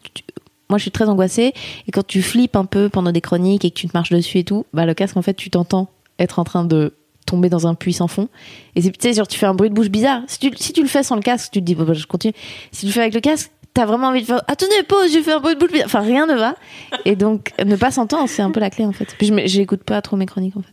[0.69, 1.55] moi, je suis très angoissée,
[1.87, 4.39] et quand tu flippes un peu pendant des chroniques et que tu te marches dessus
[4.39, 7.67] et tout, bah, le casque, en fait, tu t'entends être en train de tomber dans
[7.67, 8.29] un puits sans fond.
[8.75, 10.23] Et c'est, tu sais, genre, tu fais un bruit de bouche bizarre.
[10.27, 12.07] Si tu, si tu le fais sans le casque, tu te dis, bon, bah, je
[12.07, 12.35] continue.
[12.73, 15.21] Si tu le fais avec le casque, t'as vraiment envie de faire attendez pause je
[15.21, 16.57] fais un bruit de bizarre enfin rien ne va
[17.05, 20.03] et donc ne pas s'entendre c'est un peu la clé en fait puis j'écoute pas
[20.03, 20.73] trop mes chroniques en fait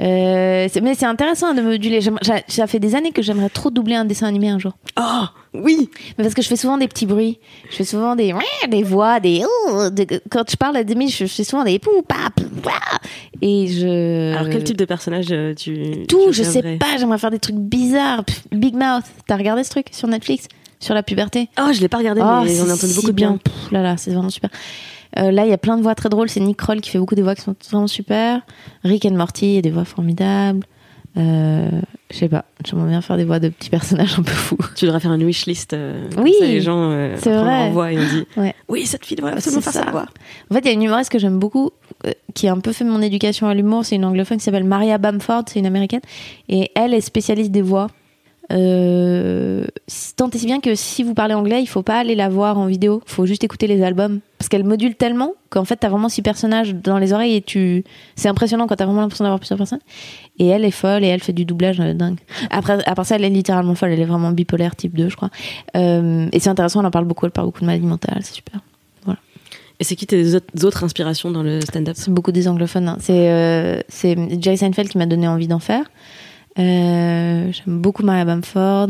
[0.00, 2.00] Euh, mais c'est intéressant de moduler.
[2.48, 4.72] Ça fait des années que j'aimerais trop doubler un dessin animé un jour.
[4.98, 7.38] Oh, oui Mais parce que je fais souvent des petits bruits.
[7.70, 8.34] Je fais souvent des,
[8.68, 9.42] des voix, des.
[9.68, 11.80] oh, de- quand je parle à demi, je fais souvent des.
[13.42, 14.34] Et je.
[14.34, 16.04] Alors, quel type de personnage euh, tu.
[16.08, 16.96] Tout, tu je sais pas.
[16.98, 18.24] J'aimerais faire des trucs bizarres.
[18.52, 19.04] Big Mouth.
[19.26, 20.46] T'as regardé ce truc sur Netflix?
[20.78, 21.48] Sur la puberté?
[21.58, 23.38] Oh, je l'ai pas regardé, Oh, mais j'en ai entendu si beaucoup de bien.
[23.42, 24.50] Pff, là, là, c'est vraiment super.
[25.18, 26.28] Euh, là, il y a plein de voix très drôles.
[26.28, 28.42] C'est Nick Kroll qui fait beaucoup des voix qui sont vraiment super.
[28.84, 30.60] Rick and Morty, il y a des voix formidables.
[31.18, 31.70] Euh,
[32.10, 34.58] je sais pas, j'aimerais bien faire des voix de petits personnages un peu fous.
[34.76, 35.72] Tu devrais faire une wishlist.
[35.72, 36.90] Euh, Oui, ça, les gens.
[36.90, 37.68] Euh, c'est vrai.
[37.68, 38.54] envoie et on dit Ouais.
[38.68, 39.86] Oui, cette fille devrait absolument C'est faire ça.
[39.86, 39.90] ça.
[39.92, 40.04] quoi.
[40.50, 41.70] En fait, il y a une humoriste que j'aime beaucoup,
[42.06, 43.86] euh, qui a un peu fait mon éducation à l'humour.
[43.86, 46.02] C'est une anglophone qui s'appelle Maria Bamford, c'est une américaine.
[46.50, 47.86] Et elle est spécialiste des voix.
[48.52, 49.64] Euh,
[50.16, 52.58] tant et si bien que si vous parlez anglais, il faut pas aller la voir
[52.58, 53.02] en vidéo.
[53.06, 54.20] Il faut juste écouter les albums.
[54.38, 57.84] Parce qu'elle module tellement qu'en fait, t'as vraiment six personnages dans les oreilles et tu.
[58.14, 59.80] C'est impressionnant quand t'as vraiment l'impression d'avoir plusieurs personnes.
[60.38, 62.18] Et elle est folle et elle fait du doublage euh, dingue.
[62.50, 63.90] Après, à part ça, elle est littéralement folle.
[63.92, 65.30] Elle est vraiment bipolaire type 2, je crois.
[65.76, 67.26] Euh, et c'est intéressant, elle en parle beaucoup.
[67.26, 68.18] Elle parle beaucoup de maladie mentale.
[68.22, 68.60] C'est super.
[69.78, 70.34] Et c'est qui tes
[70.64, 71.96] autres- inspirations dans le stand-up?
[71.98, 72.88] C'est beaucoup des anglophones.
[72.88, 72.96] hein.
[72.98, 75.84] C'est euh, c'est Jerry Seinfeld qui m'a donné envie d'en faire.
[76.58, 78.88] Euh, J'aime beaucoup Maria Bamford,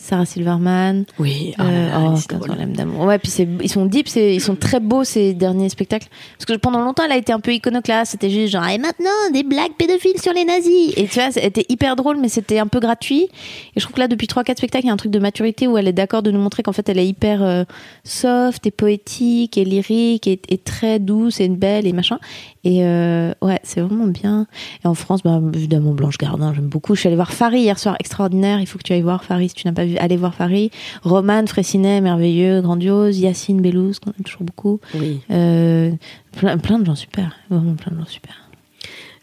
[0.00, 1.04] Sarah Silverman.
[1.18, 2.48] Oui, oh, Euh, là, oh, c'est 15 drôle.
[2.48, 3.04] problèmes d'amour.
[3.04, 6.08] Ouais, puis c'est- ils sont deep, c'est- ils sont très beaux ces derniers spectacles.
[6.38, 8.12] Parce que pendant longtemps, elle a été un peu iconoclaste.
[8.12, 10.92] C'était juste genre, et maintenant, des blagues pédophiles sur les nazis.
[10.96, 13.22] Et tu vois, c'était hyper drôle, mais c'était un peu gratuit.
[13.24, 13.28] Et
[13.76, 15.76] je trouve que là, depuis 3-4 spectacles, il y a un truc de maturité où
[15.76, 17.64] elle est d'accord de nous montrer qu'en fait, elle est hyper euh,
[18.04, 22.18] soft et poétique et lyrique et, et très douce et belle et machin.
[22.64, 24.46] Et euh, ouais, c'est vraiment bien.
[24.84, 26.94] Et en France, bah, évidemment, Blanche Gardin, j'aime beaucoup.
[26.94, 28.60] Je suis allée voir Farid hier soir, extraordinaire.
[28.60, 29.87] Il faut que tu ailles voir Farid si tu n'as pas vu.
[29.98, 30.70] Allez voir Farid.
[31.02, 33.18] Roman Fressinet, merveilleux, grandiose.
[33.18, 34.80] Yacine Bellouz, qu'on aime toujours beaucoup.
[34.94, 35.20] Oui.
[35.30, 35.90] Euh,
[36.36, 37.36] plein, plein de gens super.
[37.50, 38.34] Vraiment plein de gens super.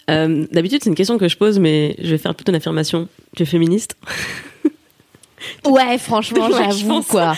[0.10, 3.08] Euh, D'habitude, c'est une question que je pose, mais je vais faire plutôt une affirmation.
[3.36, 3.96] Tu es féministe?
[5.66, 7.34] Ouais, franchement, j'avoue, quoi.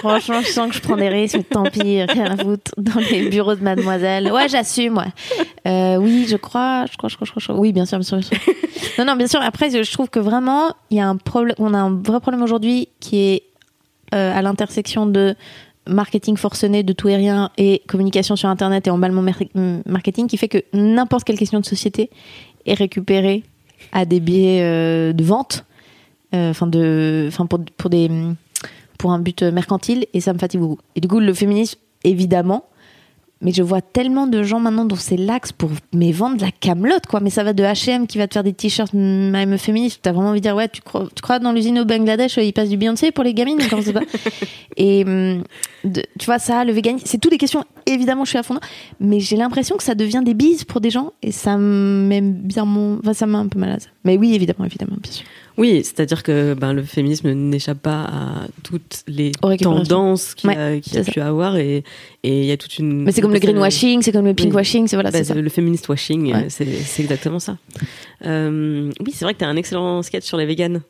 [0.00, 3.28] franchement, je sens que je prends des risques, tant pis, rien à foutre, dans les
[3.28, 4.30] bureaux de mademoiselle.
[4.32, 5.12] Ouais, j'assume, ouais.
[5.66, 7.58] Euh, oui, je crois, je crois, je crois, je crois, je crois.
[7.58, 8.38] Oui, bien sûr, bien sûr, bien sûr.
[8.98, 9.40] Non, non, bien sûr.
[9.42, 12.42] Après, je trouve que vraiment, il y a un problème, on a un vrai problème
[12.42, 13.42] aujourd'hui qui est
[14.14, 15.34] euh, à l'intersection de
[15.86, 19.24] marketing forcené de tout et rien et communication sur Internet et emballement
[19.86, 22.10] marketing qui fait que n'importe quelle question de société
[22.66, 23.42] est récupérée
[23.92, 25.64] à des biais euh, de vente,
[26.34, 28.10] enfin de, enfin pour, pour des,
[28.98, 30.78] pour un but mercantile et ça me fatigue beaucoup.
[30.96, 32.64] Et du coup, le féminisme, évidemment,
[33.40, 36.50] mais je vois tellement de gens maintenant dont c'est l'axe pour mais vendre de la
[36.50, 37.20] camelote quoi.
[37.20, 40.00] Mais ça va de H&M qui va te faire des t-shirts même féministes.
[40.02, 42.52] T'as vraiment envie de dire ouais tu crois, tu crois dans l'usine au Bangladesh il
[42.54, 44.00] passe du Beyoncé pour les gamines c'est pas
[44.78, 45.42] et hum,
[45.84, 48.58] de- tu vois ça le véganisme c'est toutes des questions évidemment je suis à fond
[49.00, 52.22] mais j'ai l'impression que ça devient des bises pour des gens et ça me met
[52.22, 55.24] bien mon enfin, ça met un peu malade mais oui évidemment évidemment bien sûr
[55.56, 61.02] Oui, c'est-à-dire que ben, le féminisme n'échappe pas à toutes les tendances qu'il Ouais, a,
[61.04, 61.84] pu avoir et
[62.22, 63.04] il y a toute une.
[63.04, 64.34] mais c'est comme le greenwashing c'est comme le Oui.
[64.36, 66.46] pinkwashing c'est voilà c'est ça le féministe washing, Ouais.
[66.48, 66.66] c'est
[67.02, 67.56] exactement ça.
[68.26, 70.80] Euh, oui, c'est vrai que tu as un excellent sketch sur les véganes.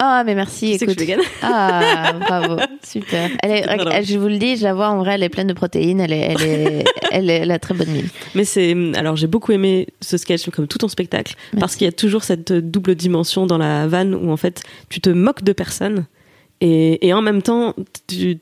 [0.00, 3.30] Ah mais merci sais que écoute je suis Ah, bravo, super.
[3.42, 3.90] Elle est, Pardon.
[3.92, 6.00] elle- je vous le dis, je la vois en vrai, elle est pleine de protéines,
[6.00, 8.08] elle, est, elle, est, elle, est, elle a très bonne mine.
[8.34, 11.88] Mais c'est alors j'ai beaucoup aimé ce sketch comme tout ton spectacle parce qu'il y
[11.88, 15.52] a toujours cette double dimension dans la vanne où en fait tu te moques de
[15.52, 16.06] personne
[16.60, 17.74] et, en même temps
[18.10, 18.38] il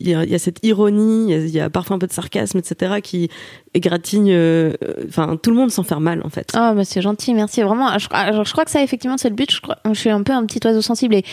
[0.00, 3.30] y a, cette ironie il y a, parfois un peu de sarcasme etc qui
[3.74, 4.72] égratigne euh,
[5.08, 7.62] enfin tout le monde s'en fait mal en fait Ah, bah c'est gentil, merci.
[7.62, 9.50] Vraiment, je, crois- que ça, effectivement, c'est le but.
[9.50, 11.24] Je, suis un peu un petit oiseau sensible et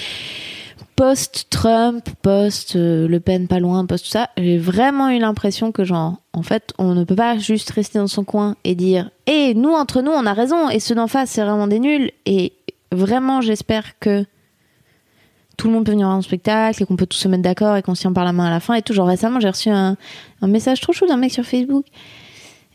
[0.95, 6.41] post-Trump, post-Le Pen pas loin, post tout ça, j'ai vraiment eu l'impression que, genre, en
[6.43, 10.01] fait, on ne peut pas juste rester dans son coin et dire Hé, nous, entre
[10.01, 12.11] nous, on a raison et ceux d'en face, c'est vraiment des nuls.
[12.25, 12.53] Et
[12.91, 14.25] vraiment, j'espère que
[15.57, 17.75] tout le monde peut venir voir un spectacle et qu'on peut tous se mettre d'accord
[17.75, 18.93] et qu'on se tient par la main à la fin et tout.
[18.93, 19.97] Genre récemment, j'ai reçu un,
[20.41, 21.85] un message trop chou d'un mec sur Facebook.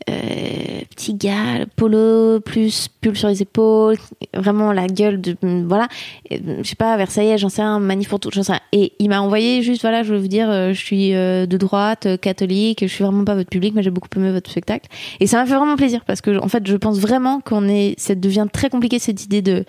[0.09, 3.95] Euh, petit gars, polo, plus pull sur les épaules,
[4.33, 5.37] vraiment la gueule de.
[5.65, 5.87] Voilà.
[6.29, 8.61] Je sais pas, Versailles, j'en sais rien, manif pour tout, j'en sais rien.
[8.73, 11.57] Et il m'a envoyé juste, voilà, je veux vous dire, euh, je suis euh, de
[11.57, 14.89] droite, catholique, je suis vraiment pas votre public, mais j'ai beaucoup aimé votre spectacle.
[15.21, 17.97] Et ça m'a fait vraiment plaisir parce que, en fait, je pense vraiment qu'on est.
[17.97, 19.63] Ça devient très compliqué cette idée de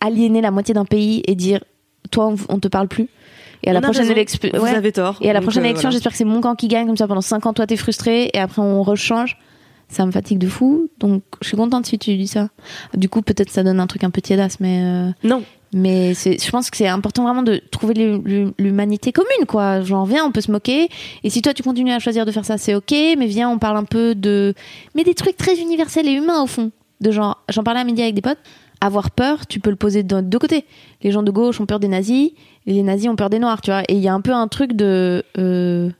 [0.00, 1.60] aliéner la moitié d'un pays et dire,
[2.06, 3.08] toi, on, on te parle plus.
[3.62, 4.38] Et à la On prochaine élection.
[4.54, 4.74] vous ouais.
[4.74, 5.92] avez tort Et à la Donc, prochaine euh, élection, voilà.
[5.94, 8.30] j'espère que c'est mon camp qui gagne, comme ça pendant 5 ans, toi t'es frustré,
[8.32, 9.36] et après on rechange.
[9.88, 12.48] Ça me fatigue de fou, donc je suis contente si tu dis ça.
[12.96, 15.42] Du coup, peut-être ça donne un truc un peu tiédasse, mais, euh, non
[15.72, 19.82] mais je pense que c'est important vraiment de trouver l'hu- l'hu- l'humanité commune, quoi.
[19.82, 20.88] Genre, viens, on peut se moquer,
[21.22, 23.58] et si toi tu continues à choisir de faire ça, c'est ok, mais viens, on
[23.58, 24.54] parle un peu de.
[24.94, 26.70] Mais des trucs très universels et humains au fond.
[27.00, 28.38] De genre, j'en parlais à midi avec des potes.
[28.80, 30.64] Avoir peur, tu peux le poser de deux côtés.
[31.02, 32.32] Les gens de gauche ont peur des nazis,
[32.66, 33.82] et les nazis ont peur des noirs, tu vois.
[33.88, 35.24] Et il y a un peu un truc de.
[35.38, 35.90] euh,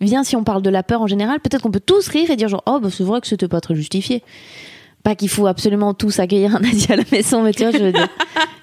[0.00, 2.36] viens, si on parle de la peur en général, peut-être qu'on peut tous rire et
[2.36, 4.22] dire genre, oh, bah, c'est vrai que c'était pas très justifié.
[5.02, 7.84] Pas qu'il faut absolument tous accueillir un nazi à la maison, mais tu vois, je
[7.84, 8.08] veux dire.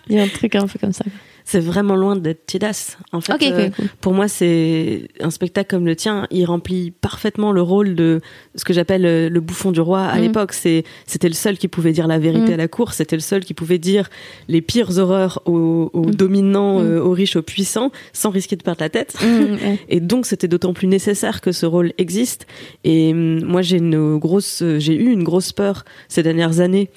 [0.09, 1.05] Il y a un truc un peu comme ça.
[1.51, 2.95] C'est vraiment loin d'être Tidas.
[3.11, 3.85] En fait, Ok, ok, euh, cool.
[4.01, 6.27] pour moi, c'est un spectacle comme le tien.
[6.29, 8.21] Il remplit parfaitement le rôle de
[8.53, 10.21] ce que j'appelle euh, le bouffon du roi à Mhm.
[10.21, 10.53] l'époque.
[10.53, 12.53] C'est, c'était le seul qui pouvait dire la vérité Mhm.
[12.53, 12.93] à la cour.
[12.93, 14.09] C'était le seul qui pouvait dire
[14.47, 16.13] les pires horreurs aux, aux Mhm.
[16.13, 19.15] dominants, euh, aux riches, aux puissants, sans risquer de perdre la tête.
[19.89, 22.45] Et donc, c'était d'autant plus nécessaire que ce rôle existe.
[22.83, 26.91] Et hum, moi, j'ai une grosse, j'ai eu une grosse peur ces dernières années.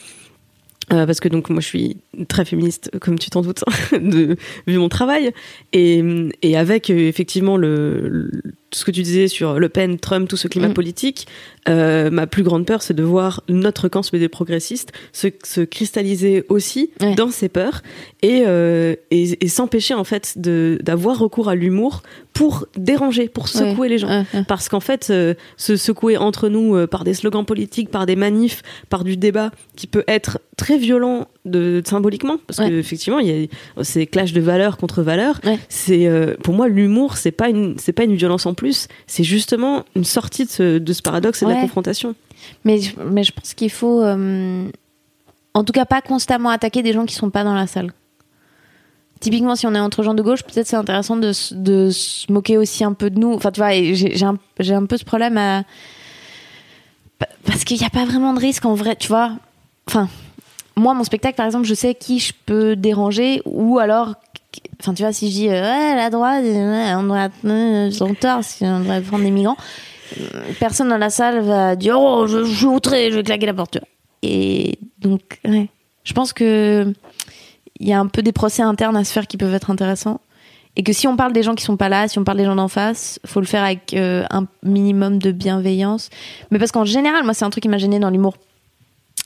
[0.92, 1.96] Euh, parce que donc moi je suis
[2.28, 3.62] très féministe comme tu t'en doutes
[3.92, 5.32] de, vu mon travail.
[5.72, 6.02] Et,
[6.42, 8.30] et avec euh, effectivement le-
[8.72, 10.74] tout ce que tu disais sur Le Pen, Trump, tout ce climat Mm.
[10.74, 11.26] politique,
[11.68, 16.44] euh, ma plus grande peur c'est de voir notre camp des progressistes se, se cristalliser
[16.48, 17.14] aussi Ouais.
[17.14, 17.82] dans ses peurs
[18.22, 22.02] et, euh, et, et s'empêcher en fait d'avoir recours à l'humour
[22.32, 23.88] pour déranger, pour secouer Ouais.
[23.90, 24.08] les gens.
[24.08, 24.24] Ouais.
[24.48, 28.62] Parce qu'en fait, euh, se secouer entre nous par des slogans politiques, par des manifs,
[28.88, 33.44] par du débat qui peut être très violent de, symboliquement, parce que effectivement, il y
[33.76, 35.40] a ces clashs de valeurs contre valeurs.
[35.68, 36.08] C'est
[36.42, 38.61] pour moi l'humour, c'est pas une, c'est pas une violence en plus,
[39.06, 42.14] c'est justement une sortie de ce, de ce paradoxe et de la confrontation.
[42.64, 44.68] Mais, je- mais je pense qu'il faut, euh,
[45.54, 47.92] en tout cas, pas constamment attaquer des gens qui sont pas dans la salle.
[49.20, 52.58] Typiquement, si on est entre gens de gauche, peut-être c'est intéressant de, de se moquer
[52.58, 53.32] aussi un peu de nous.
[53.32, 55.62] Enfin, tu vois, j'ai un, un peu ce problème à.
[57.20, 59.32] Pa- Parce qu'il n'y a pas vraiment de risque en vrai, tu vois.
[59.86, 60.08] Enfin,
[60.76, 64.14] moi, mon spectacle, par exemple, je sais qui je peux déranger ou alors.
[64.82, 68.16] Enfin, tu vois, si je dis, euh, ouais, la droite, euh, on doit, euh, ils
[68.16, 69.56] tort, qu'on devrait prendre des migrants
[70.60, 73.54] personne dans la salle va dire oh je, je suis outré je vais claquer la
[73.54, 73.78] porte
[74.22, 75.70] et donc ouais.
[76.04, 76.92] je pense que
[77.80, 80.20] il y a un peu des procès internes à se faire qui peuvent être intéressants.
[80.76, 82.44] Et que si on parle des gens qui sont pas là si on parle des
[82.44, 86.10] gens d'en face faut le faire avec un minimum de bienveillance.
[86.50, 88.34] Mais parce qu'en général moi c'est un truc qui m'a gêné dans l'humour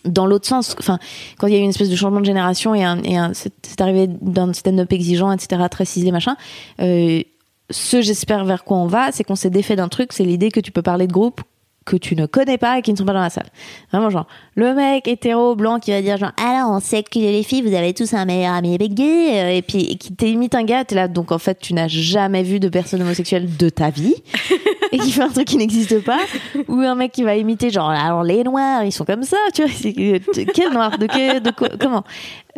[0.04, 0.98] dans l'autre sens, enfin,
[1.38, 3.32] quand il y a eu une espèce de changement de génération et, un, et un,
[3.34, 6.36] c'est, arrivé d'un stand-up exigeant, etc., très ciselé, machin,
[6.80, 7.22] euh,
[7.70, 10.60] ce j'espère vers quoi on va, c'est qu'on s'est défait d'un truc, c'est l'idée que
[10.60, 11.40] tu peux parler de groupes
[11.86, 13.46] que tu ne connais pas et qui ne sont pas dans la salle.
[13.92, 14.26] Vraiment genre,
[14.56, 17.74] le mec hétéro blanc qui va dire genre, alors on sait que les filles, vous
[17.74, 20.96] avez tous un meilleur ami gay, euh, et puis et qui t'imite un gars, t'es
[20.96, 24.16] là, donc en fait tu n'as jamais vu de personne homosexuelle de ta vie,
[24.92, 26.20] et qui fait un truc qui n'existe pas,
[26.68, 29.62] ou un mec qui va imiter genre, alors les noirs, ils sont comme ça, tu
[29.62, 30.18] vois,
[30.52, 32.04] quel noir, de, que, de quoi, comment?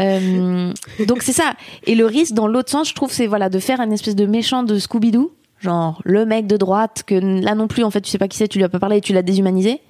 [0.00, 0.72] Euh,
[1.06, 1.54] Donc c'est ça.
[1.86, 4.26] Et le risque dans l'autre sens, je trouve, c'est voilà, de faire une espèce de
[4.26, 8.10] méchant de Scooby-Doo, genre le mec de droite, que là non plus, en fait, tu
[8.10, 9.80] sais pas qui c'est, tu lui as pas parlé et tu l'as déshumanisé.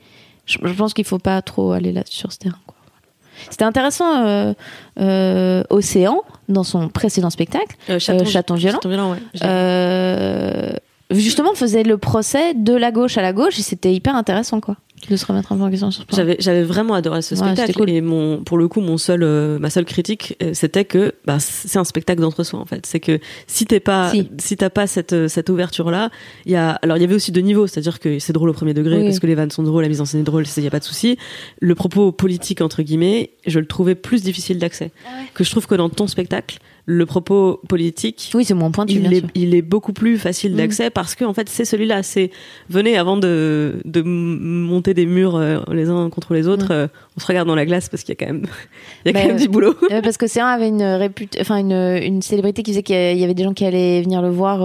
[0.47, 2.59] Je, je pense qu'il faut pas trop aller là sur ce terrain.
[2.67, 2.75] quoi.
[3.51, 4.53] C'était intéressant, euh,
[4.99, 9.19] euh, Océan, dans son précédent spectacle, Euh, Chaton violent, Chaton violent, ouais.
[9.35, 14.61] J'ai- justement faisait le procès de la gauche à la gauche et c'était hyper intéressant,
[14.61, 14.77] quoi,
[15.11, 16.05] de se remettre un peu en question sur.
[16.13, 17.91] J'avais, j'avais vraiment adoré ce Ouais, spectacle cool.
[17.91, 21.39] et mon, pour le coup, mon seul, euh, ma seule critique, euh, c'était que bah,
[21.41, 22.87] c'est un spectacle d'entre-soi en fait.
[22.87, 24.29] C'est que si t'es pas, Si.
[24.39, 26.11] si, t'as pas cette, euh, cette ouverture là,
[26.47, 28.55] il y a, alors il y avait aussi deux niveaux, c'est-à-dire que c'est drôle au
[28.55, 29.05] premier degré Oui.
[29.05, 30.71] parce que les vannes sont drôles, la mise en scène est drôle, il y a
[30.71, 31.17] pas de souci.
[31.61, 34.91] Le propos politique entre guillemets, je le trouvais plus difficile d'accès.
[35.35, 36.59] Que je trouve que dans ton spectacle,
[36.91, 39.29] le propos politique, Oui, c'est moins pointu, il bien est, sûr.
[39.35, 40.57] il est beaucoup plus facile Mm.
[40.57, 42.03] d'accès parce que en fait c'est celui-là.
[42.03, 42.31] C'est
[42.71, 46.69] venez avant de, de monter des murs euh, les uns contre les autres.
[46.71, 46.87] Euh,
[47.17, 48.47] on se regarde dans la glace parce qu'il y a quand même,
[49.05, 49.75] il y a quand même euh, du boulot.
[49.91, 51.37] Ouais, parce que c'est un avait une réput...
[51.39, 54.31] enfin une, une célébrité qui faisait qu'il y avait des gens qui allaient venir le
[54.31, 54.61] voir.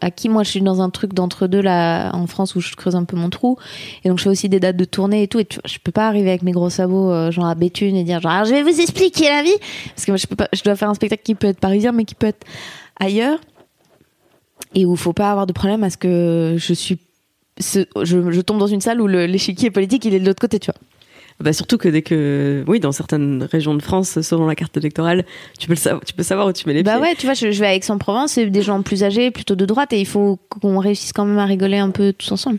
[0.00, 2.74] À qui moi je suis dans un truc d'entre deux là en France où je
[2.76, 3.56] creuse un peu mon trou.
[4.04, 5.38] Et donc je fais aussi des dates de tournée et tout.
[5.38, 7.96] Et tu vois, je peux pas arriver avec mes gros sabots euh, genre à Béthune
[7.96, 9.56] et dire genre Alors, je vais vous expliquer la vie.
[9.94, 11.92] Parce que moi je peux pas je dois faire un spectacle qui peut être parisien
[11.92, 12.46] mais qui peut être
[12.98, 13.38] ailleurs.
[14.74, 16.98] Et où faut pas avoir de problème à ce que je suis
[17.60, 20.78] je, tombe dans une salle où l'échiquier politique il est de l'autre côté tu vois
[21.40, 25.24] Bah surtout que dès que, oui, dans certaines régions de France, selon la carte électorale,
[25.58, 27.00] tu peux le savoir, tu peux savoir où tu mets les Bah pieds.
[27.02, 29.64] ouais, tu vois, je, je vais à Aix-en-Provence, c'est des gens plus âgés, plutôt de
[29.64, 32.58] droite, et il faut qu'on réussisse quand même à rigoler un peu tous ensemble.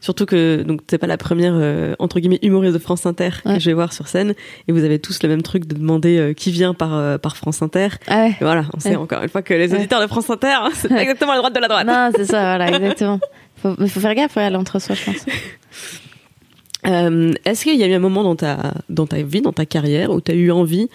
[0.00, 3.54] Surtout que donc t'es pas la première euh, entre guillemets humoriste de France Inter Ouais.
[3.54, 4.34] que je vais voir sur scène
[4.66, 7.36] et vous avez tous le même truc de demander euh, qui vient par euh, par
[7.36, 7.90] France Inter.
[8.08, 8.36] Ah ouais.
[8.40, 8.96] Voilà, on sait Ouais.
[8.96, 11.54] encore une fois que les auditeurs de France Inter, hein, c'est pas exactement la droite
[11.54, 11.86] de la droite.
[11.86, 13.20] Non, c'est ça, voilà, exactement.
[13.62, 15.24] Faut, faut faire gaffe à l'entre-soi, je pense.
[16.86, 19.66] Euh, Est-ce qu'il y a eu un moment dans ta, dans ta vie, dans ta
[19.66, 20.88] carrière, où tu as eu envie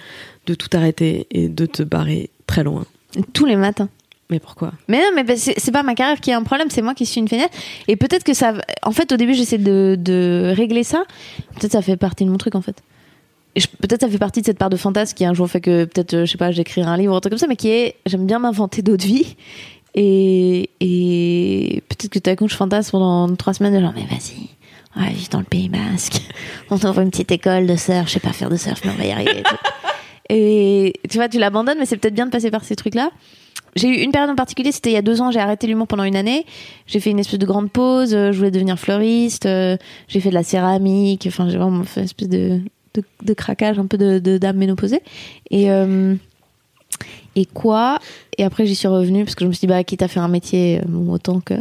[0.47, 2.85] de tout arrêter et de te barrer très loin?
[3.33, 3.89] Tous les matins.
[4.31, 4.71] Mais pourquoi?
[4.87, 7.05] Mais non, mais bah, c'est pas ma carrière qui a un problème, c'est moi qui
[7.05, 7.55] suis une fenêtre.
[7.87, 8.55] Et peut-être que ça.
[8.81, 11.03] En fait, au début, j'essaie de, de régler ça.
[11.59, 12.81] Peut-être ça fait partie de mon truc, en fait.
[13.81, 16.15] peut-être ça fait partie de cette part de fantasme qui un jour fait que peut-être,
[16.15, 18.25] euh, je sais pas, j'écrirai un livre, un truc comme ça, mais qui est, j'aime
[18.25, 19.35] bien m'inventer d'autres vies.
[19.93, 24.49] Et, et peut-être que tout à coup, je fantasme pendant trois semaines, genre, mais vas-y,
[24.95, 26.21] on va vivre dans le Pays Basque.
[26.69, 28.95] On ouvre une petite école de surf, je sais pas faire de surf, mais on
[28.95, 29.43] va y arriver.
[30.29, 30.87] et.
[31.03, 33.11] Et tu vois, tu l'abandonnes, mais c'est peut-être bien de passer par ces trucs-là.
[33.75, 35.85] J'ai eu une période en particulier, c'était il y a deux ans, j'ai arrêté l'humour
[35.85, 36.45] pendant une année.
[36.87, 39.77] J'ai fait une espèce de grande pause, euh, je voulais devenir fleuriste, euh,
[40.07, 42.61] j'ai fait de la céramique, enfin j'ai vraiment fait une espèce de,
[42.93, 45.01] de, de craquage, un peu de, de dame ménopausée.
[45.51, 46.15] Et, euh,
[47.35, 47.99] et quoi?
[48.37, 50.23] Et après j'y suis revenue parce que je me suis dit, bah quitte à faire
[50.23, 51.53] un métier, euh, autant que...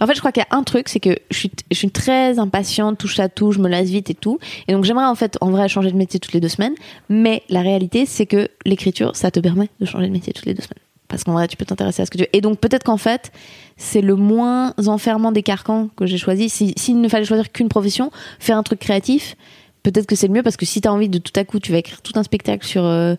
[0.00, 2.98] En fait je crois qu'il y a un truc, c'est que je suis, très impatiente,
[2.98, 4.38] touche à tout, je me lasse vite et tout.
[4.68, 6.74] Et donc j'aimerais en fait en vrai changer de métier toutes les deux semaines.
[7.08, 10.54] Mais la réalité c'est que l'écriture, ça te permet de changer de métier toutes les
[10.54, 10.82] deux semaines.
[11.08, 12.30] Parce qu'en vrai tu peux t'intéresser à ce que tu veux.
[12.32, 13.32] Et donc peut-être qu'en fait
[13.76, 16.48] c'est le moins enfermant des carcans que j'ai choisi.
[16.48, 19.36] Si s'il ne fallait choisir qu'une profession faire un truc créatif
[19.82, 20.42] peut-être que c'est le mieux.
[20.42, 22.22] Parce que si tu as envie de tout à coup tu vas écrire tout un
[22.22, 23.14] spectacle sur euh,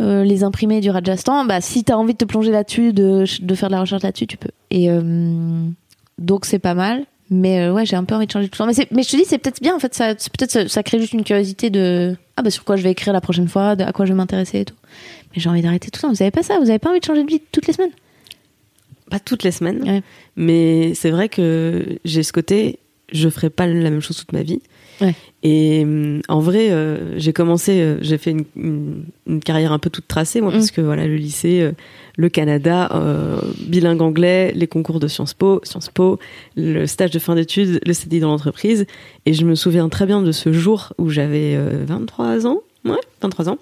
[0.00, 3.24] euh, les imprimés du Rajasthan bah si tu as envie de te plonger là-dessus de,
[3.40, 5.66] de faire de la recherche là-dessus tu peux et euh,
[6.18, 8.66] donc c'est pas mal mais euh, ouais j'ai un peu envie de changer tout le
[8.72, 10.98] temps mais, je te dis c'est peut-être bien en fait ça peut-être ça, ça crée
[10.98, 13.84] juste une curiosité de ah bah sur quoi je vais écrire la prochaine fois de
[13.84, 14.74] à quoi je vais m'intéresser et tout
[15.34, 16.14] mais j'ai envie d'arrêter tout le temps.
[16.14, 16.58] Vous avez pas ça?
[16.60, 17.90] Vous avez pas envie de changer de vie toutes les semaines?
[19.10, 20.02] Pas toutes les semaines, Ouais.
[20.36, 22.78] mais c'est vrai que j'ai ce côté,
[23.12, 24.60] je ferai pas la même chose toute ma vie.
[25.00, 25.14] Ouais.
[25.46, 29.78] Et hum, en vrai, euh, j'ai commencé, euh, j'ai fait une, une- une carrière un
[29.78, 30.54] peu toute tracée, moi, Mm.
[30.54, 31.72] parce que voilà, le lycée, euh,
[32.16, 36.18] le Canada, euh, bilingue anglais, les concours de Sciences Po, Sciences Po,
[36.56, 38.86] le stage de fin d'études, le CDI dans l'entreprise.
[39.26, 42.92] Et je me souviens très bien de ce jour où j'avais euh, 23 ans, ouais,
[43.20, 43.58] 23 ans.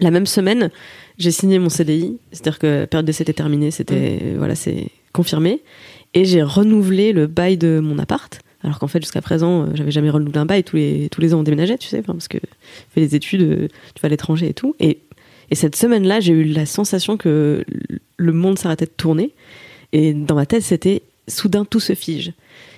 [0.00, 0.70] La même semaine,
[1.18, 5.60] j'ai signé mon CDI, c'est-à-dire que la période d'essai était terminée, c'était voilà, c'est confirmé,
[6.14, 8.38] et j'ai renouvelé le bail de mon appart.
[8.64, 11.34] Alors qu'en fait, jusqu'à présent, euh, j'avais jamais renouvelé un bail tous les tous les
[11.34, 12.46] ans on déménageait, tu sais, parce que tu
[12.90, 14.74] fais les études, euh, tu vas à l'étranger et tout.
[14.80, 15.00] Et
[15.50, 17.64] et cette semaine-là, j'ai eu la sensation que
[18.16, 19.34] le monde s'arrêtait de tourner,
[19.92, 22.32] et dans ma tête, c'était soudain tout se fige.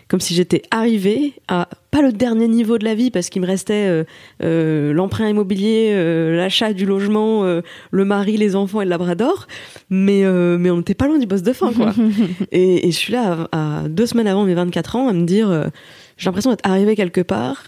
[0.08, 3.46] Comme si j'étais arrivée à pas le dernier niveau de la vie parce qu'il me
[3.46, 4.04] restait euh,
[4.42, 9.46] euh, l'emprunt immobilier, euh, l'achat du logement, le mari, les enfants et le labrador,
[9.90, 10.22] mais
[10.58, 11.94] mais on n'était pas loin du boss de fin quoi.
[12.52, 15.24] et, et je suis là à, à deux semaines avant mes 24 ans à me
[15.24, 15.70] dire
[16.16, 17.64] j'ai l'impression d'être arrivée quelque part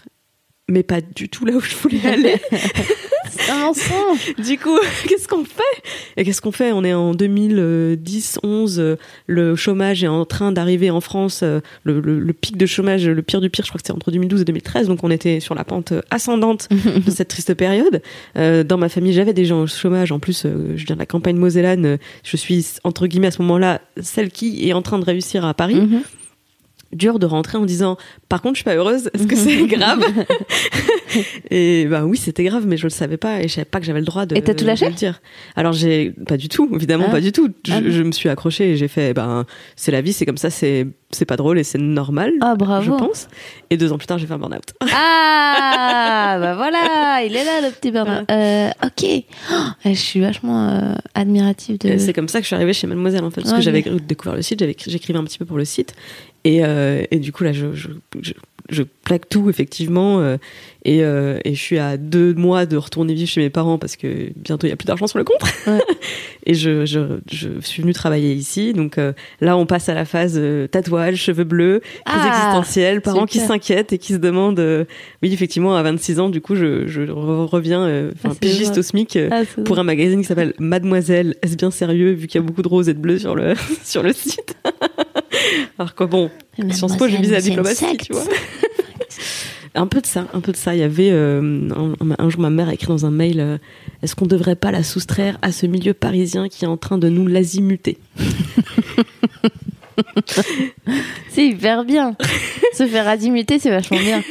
[0.69, 2.35] mais pas du tout là où je voulais aller.
[3.31, 5.83] C'est un mensonge du coup, qu'est-ce qu'on fait?
[6.17, 6.71] Et qu'est-ce qu'on fait?
[6.71, 8.95] On est en 2010, 11, euh,
[9.27, 13.07] le chômage est en train d'arriver en France, euh, le, le- le pic de chômage,
[13.07, 15.39] le pire du pire, je crois que c'était entre 2012 et 2013, donc on était
[15.39, 16.67] sur la pente euh, ascendante
[17.05, 18.01] de cette triste période.
[18.37, 20.99] Euh, dans ma famille, j'avais des gens au chômage, en plus, euh, je viens de
[21.01, 24.99] la campagne mosellane, je suis, entre guillemets, à ce moment-là, celle qui est en train
[24.99, 25.75] de réussir à Paris.
[26.93, 27.97] Dur de rentrer en disant,
[28.29, 30.01] par contre, je suis pas heureuse, est-ce que c'est grave?
[31.51, 33.85] Et bah oui, c'était grave, mais je le savais pas et je savais pas que
[33.85, 34.89] j'avais le droit de, Et t'as tout lâché?
[34.91, 35.19] dire.
[35.55, 37.11] Alors j'ai pas du tout, évidemment Ah.
[37.11, 37.49] pas du tout.
[37.65, 40.37] Je, Ah je me suis accrochée et j'ai fait, ben c'est la vie, c'est comme
[40.37, 42.33] ça, c'est c'est pas drôle et c'est normal.
[42.41, 42.83] Ah, bravo.
[42.83, 43.27] Je pense.
[43.69, 44.73] Et deux ans plus tard, j'ai fait un burn-out.
[44.81, 48.23] Ah bah voilà, il est là le petit Bernard.
[48.29, 49.05] Euh, ok,
[49.53, 51.97] Oh, je suis vachement euh, admirative de.
[51.97, 54.35] C'est comme ça que je suis arrivée chez Mademoiselle en fait, parce que j'avais découvert
[54.35, 55.93] le site, j'avais j'écrivais un petit peu pour le site,
[56.47, 57.89] et, euh, et du coup là je, je,
[58.21, 58.33] je,
[58.69, 60.35] je plaque tout effectivement, euh,
[60.83, 63.95] et, euh, et je suis à deux mois de retourner vivre chez mes parents parce
[63.95, 65.79] que bientôt il y a plus d'argent sur le compte, Ouais.
[66.45, 66.99] et je, je,
[67.31, 70.41] je suis venue travailler ici, donc euh, là on passe à la phase
[70.71, 74.59] tatouage, cheveux bleus, crise Ah, existentielle, parents qui s'inquiètent et qui se demandent,
[75.23, 79.17] oui effectivement à 26 ans du coup je, je re- reviens, Ah, pigiste au SMIC.
[79.31, 82.61] Ah, pour un magazine qui s'appelle Mademoiselle, est-ce bien sérieux vu qu'il y a beaucoup
[82.63, 84.55] de roses et de bleus sur le, sur le site
[85.79, 86.29] Alors quoi, bon,
[86.71, 88.23] Sciences Po, j'ai visé la diplomatie, tu vois.
[89.75, 90.73] Un peu de ça, un peu de ça.
[90.73, 93.59] Il y avait euh, un, un jour ma mère a écrit dans un mail euh,
[94.01, 97.09] Est-ce qu'on devrait pas la soustraire à ce milieu parisien qui est en train de
[97.09, 97.99] nous l'azimuter
[101.29, 102.15] C'est hyper bien.
[102.73, 104.23] Se faire azimuter, c'est vachement bien.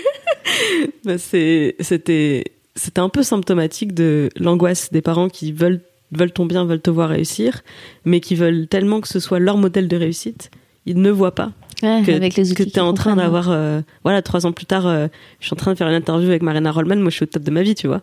[1.04, 2.44] Bah, C'était
[2.76, 5.80] c'était un peu symptomatique de l'angoisse des parents qui veulent
[6.12, 7.62] veulent ton bien, veulent te voir réussir,
[8.04, 10.50] mais qui veulent tellement que ce soit leur modèle de réussite,
[10.86, 11.50] ils ne voient pas
[11.82, 12.54] Ouais, que, avec les outils.
[12.54, 13.26] que qui t'es en train comprennent.
[13.26, 15.08] d'avoir euh, voilà trois ans plus tard euh,
[15.40, 17.26] je suis en train de faire une interview avec Marina Rollman moi je suis au
[17.26, 18.00] top de ma vie tu vois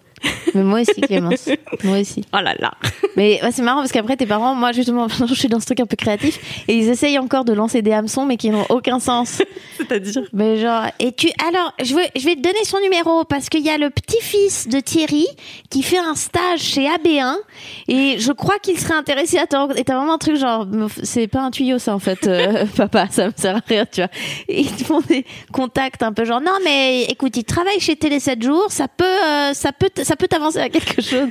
[0.53, 1.49] Mais moi aussi, Clémence.
[1.83, 2.23] moi aussi.
[2.33, 2.73] oh là là
[3.17, 5.79] Mais ouais, c'est marrant parce qu'après, tes parents, moi justement, je suis dans ce truc
[5.79, 8.99] un peu créatif et ils essayent encore de lancer des hameçons mais qui n'ont aucun
[8.99, 9.41] sens.
[9.77, 10.21] c'est-à-dire?
[10.31, 13.65] Mais genre, et tu, alors, je, veux, je vais te donner son numéro parce qu'il
[13.65, 15.25] y a le petit-fils de Thierry
[15.71, 17.33] qui fait un stage chez AB1
[17.87, 19.81] et je crois qu'il serait intéressé à te rencontrer.
[19.81, 20.67] Et t'as vraiment un truc genre,
[21.01, 24.09] c'est pas un tuyau ça en fait, euh, papa, ça me sert rire, tu vois.
[24.47, 27.95] Et ils te font des contacts un peu genre, non, mais écoute, il travaille chez
[27.95, 31.27] Télé 7 jours, ça peut, euh, ça peut, ça peut t'avancer à quelque chose.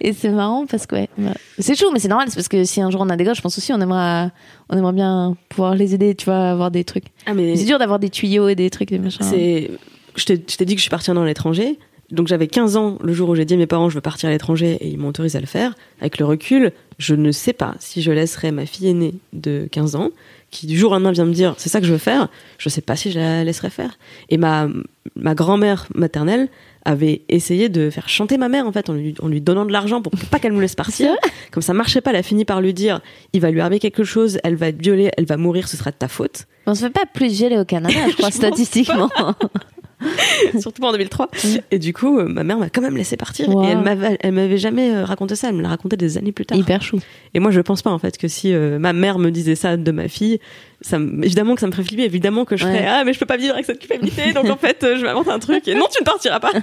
[0.00, 2.64] Et c'est marrant parce que, ouais, bah, c'est chaud, mais c'est normal, c'est parce que
[2.64, 4.30] si un jour on a des gosses, je pense aussi, on aimerait,
[4.68, 7.06] on aimerait bien pouvoir les aider, tu vois, à avoir des trucs.
[7.26, 9.24] Ah, mais C'est dur d'avoir des tuyaux et des trucs, des machins.
[9.24, 9.70] c'est.
[10.16, 11.78] Je t'ai dit que je suis partie dans l'étranger.
[12.10, 14.28] Donc j'avais 15 ans le jour où j'ai dit à mes parents je veux partir
[14.28, 15.74] à l'étranger et ils m'ont autorisé à le faire.
[16.00, 19.96] Avec le recul, je ne sais pas si je laisserais ma fille aînée de 15
[19.96, 20.10] ans,
[20.50, 22.28] qui du jour au lendemain vient me dire c'est ça que je veux faire,
[22.58, 23.98] je sais pas si je la laisserais faire.
[24.28, 24.68] Et ma,
[25.14, 26.48] ma grand-mère maternelle
[26.84, 29.72] avait essayé de faire chanter ma mère en fait en lui, en lui donnant de
[29.72, 31.14] l'argent pour pas qu'elle me laisse partir.
[31.50, 33.00] Comme ça marchait pas, elle a fini par lui dire
[33.32, 35.90] il va lui arriver quelque chose, elle va être violée, elle va mourir, ce sera
[35.90, 36.46] de ta faute.
[36.66, 39.10] On se fait pas plus geler au Canada, je crois, Je statistiquement.
[40.60, 41.30] surtout pas en 2003.
[41.70, 43.48] Et du coup, euh, ma mère m'a quand même laissé partir.
[43.48, 43.64] Wow.
[43.64, 45.48] Et elle m'avait, elle m'avait jamais euh, raconté ça.
[45.48, 46.58] Elle me l'a raconté des années plus tard.
[46.58, 47.00] Hyper chou.
[47.34, 49.76] Et moi, je pense pas en fait que si euh, ma mère me disait ça
[49.76, 50.38] de ma fille,
[50.82, 52.04] ça, évidemment que ça me ferait flipper.
[52.04, 52.86] Évidemment que je ferais Ouais.
[52.86, 54.32] ah mais je peux pas vivre avec cette culpabilité.
[54.34, 55.66] Donc en fait, euh, je m'invente un truc.
[55.68, 56.52] Et non, tu ne partiras pas.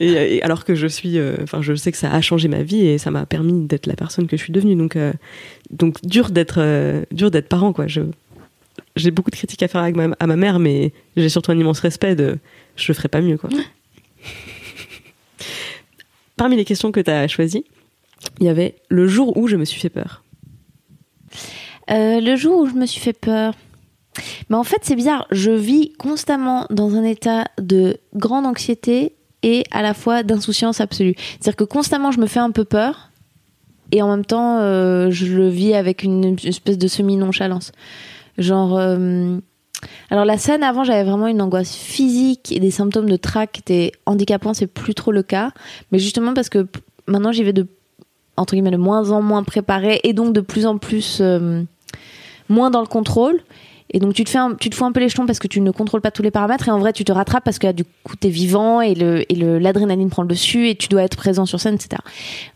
[0.00, 2.62] Et, et alors que je suis, euh, enfin, je sais que ça a changé ma
[2.62, 4.76] vie et ça m'a permis d'être la personne que je suis devenue.
[4.76, 4.98] Donc,
[5.70, 7.86] donc dur d'être, dur d'être parent quoi.
[7.86, 8.02] Je,
[8.96, 11.80] j'ai beaucoup de critiques à faire ma, à ma mère, mais j'ai surtout un immense
[11.80, 12.38] respect de,
[12.76, 13.50] je le ferais pas mieux quoi.
[16.36, 17.64] Parmi les questions que tu as choisies,
[18.40, 20.22] il y avait le jour où je me suis fait peur.
[21.90, 23.54] Euh, le jour où je me suis fait peur.
[24.48, 25.26] Mais en fait, c'est bizarre.
[25.30, 31.14] Je vis constamment dans un état de grande anxiété et à la fois d'insouciance absolue.
[31.16, 33.10] C'est-à-dire que constamment, je me fais un peu peur
[33.92, 37.72] et en même temps, euh, je le vis avec une espèce de semi-nonchalance.
[38.38, 38.76] Genre.
[38.76, 39.38] euh,
[40.10, 43.60] Alors, la scène avant, j'avais vraiment une angoisse physique et des symptômes de trac qui
[43.60, 44.54] étaient handicapants.
[44.54, 45.52] C'est plus trop le cas.
[45.92, 46.66] Mais justement, parce que
[47.06, 47.66] maintenant, j'y vais de
[48.38, 51.62] entre guillemets de moins en moins préparé et donc de plus en plus euh,
[52.50, 53.40] moins dans le contrôle
[53.90, 55.46] et donc tu te fais un, tu te fous un peu les jetons parce que
[55.48, 57.66] tu ne contrôles pas tous les paramètres et en vrai tu te rattrapes parce que
[57.66, 61.02] là, du coup t'es vivant et le et l'adrénaline prend le dessus et tu dois
[61.02, 62.02] être présent sur scène etc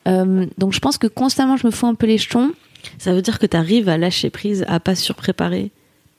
[0.06, 2.52] Euh, donc je pense que constamment je me fous un peu les jetons
[2.98, 5.70] Ça veut dire que tu arrives à lâcher prise, à pas surpréparer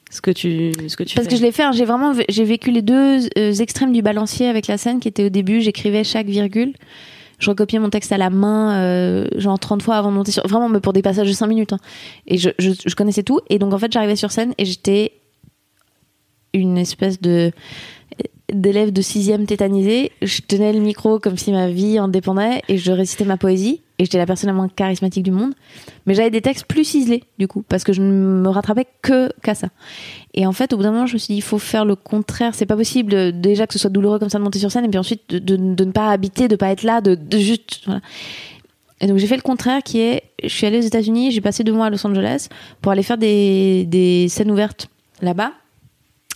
[0.09, 1.33] ce que tu, ce que tu parce fais.
[1.33, 4.47] que je l'ai fait hein, j'ai vraiment j'ai vécu les deux euh, extrêmes du balancier
[4.47, 5.61] avec la scène qui était au début.
[5.61, 6.73] J'écrivais chaque virgule.
[7.39, 10.45] Je recopiais mon texte à la main euh, genre 30 fois avant de monter sur
[10.47, 11.79] vraiment mais pour des passages de 5 minutes hein.
[12.27, 13.39] et je, je, je connaissais tout.
[13.49, 15.13] Et donc en fait j'arrivais sur scène et j'étais
[16.53, 17.51] une espèce de
[18.51, 20.11] d'élève de sixième tétanisé.
[20.21, 23.81] Je tenais le micro comme si ma vie en dépendait et je récitais ma poésie
[24.01, 25.53] et j'étais la personne la moins charismatique du monde
[26.07, 29.29] mais j'avais des textes plus ciselés du coup parce que je ne me rattrapais que
[29.43, 29.67] qu'à ça
[30.33, 31.95] et en fait au bout d'un moment je me suis dit il faut faire le
[31.95, 34.71] contraire c'est pas possible euh, déjà que ce soit douloureux comme ça de monter sur
[34.71, 37.37] scène et puis ensuite de, de- ne pas habiter de pas être là de, de
[37.37, 37.85] juste.
[38.99, 41.63] Et donc j'ai fait le contraire qui est, je suis allée aux États-Unis, j'ai passé
[41.63, 42.47] deux mois à Los Angeles
[42.81, 44.87] pour aller faire des, des scènes ouvertes
[45.21, 45.51] là-bas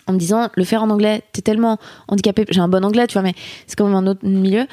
[0.08, 3.14] en me disant le faire en anglais, t'es tellement handicapé, j'ai un bon anglais, tu
[3.14, 3.34] vois, mais
[3.66, 4.66] c'est quand même un autre milieu.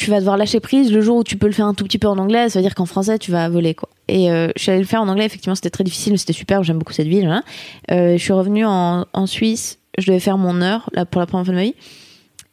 [0.00, 1.98] Tu, vas devoir lâcher prise le jour où tu peux le faire un tout petit
[1.98, 3.88] peu en anglais, ça veut dire qu'en français tu vas voler quoi.
[4.08, 6.32] Et euh, je suis allée le faire en anglais, effectivement c'était très difficile, mais c'était
[6.32, 7.26] super, j'aime beaucoup cette ville.
[7.26, 7.42] hein.
[7.88, 11.44] Je suis revenue en, en Suisse, je devais faire mon heure là, pour la première
[11.44, 11.74] fois de ma vie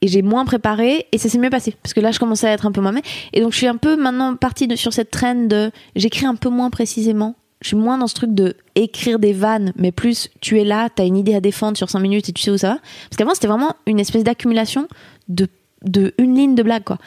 [0.02, 2.52] et j'ai moins préparé et ça s'est mieux passé parce que là je commençais à
[2.52, 3.02] être un peu moi-même
[3.34, 6.50] et donc je suis un peu maintenant partie sur cette traîne de j'écris un peu
[6.50, 10.60] moins précisément je suis moins dans ce truc de écrire des vannes mais plus tu
[10.60, 12.74] es là t'as une idée à défendre sur 5 minutes et tu sais où ça
[12.74, 12.80] va
[13.10, 14.88] parce qu'avant c'était vraiment une espèce d'accumulation
[15.30, 15.48] de
[15.84, 16.98] de une ligne de blague quoi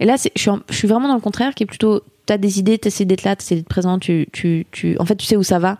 [0.00, 2.58] et là je suis je suis vraiment dans le contraire qui est plutôt t'as des
[2.58, 5.42] idées t'essaies d'être là t'essaies d'être présent tu tu tu en fait tu sais où
[5.42, 5.78] ça va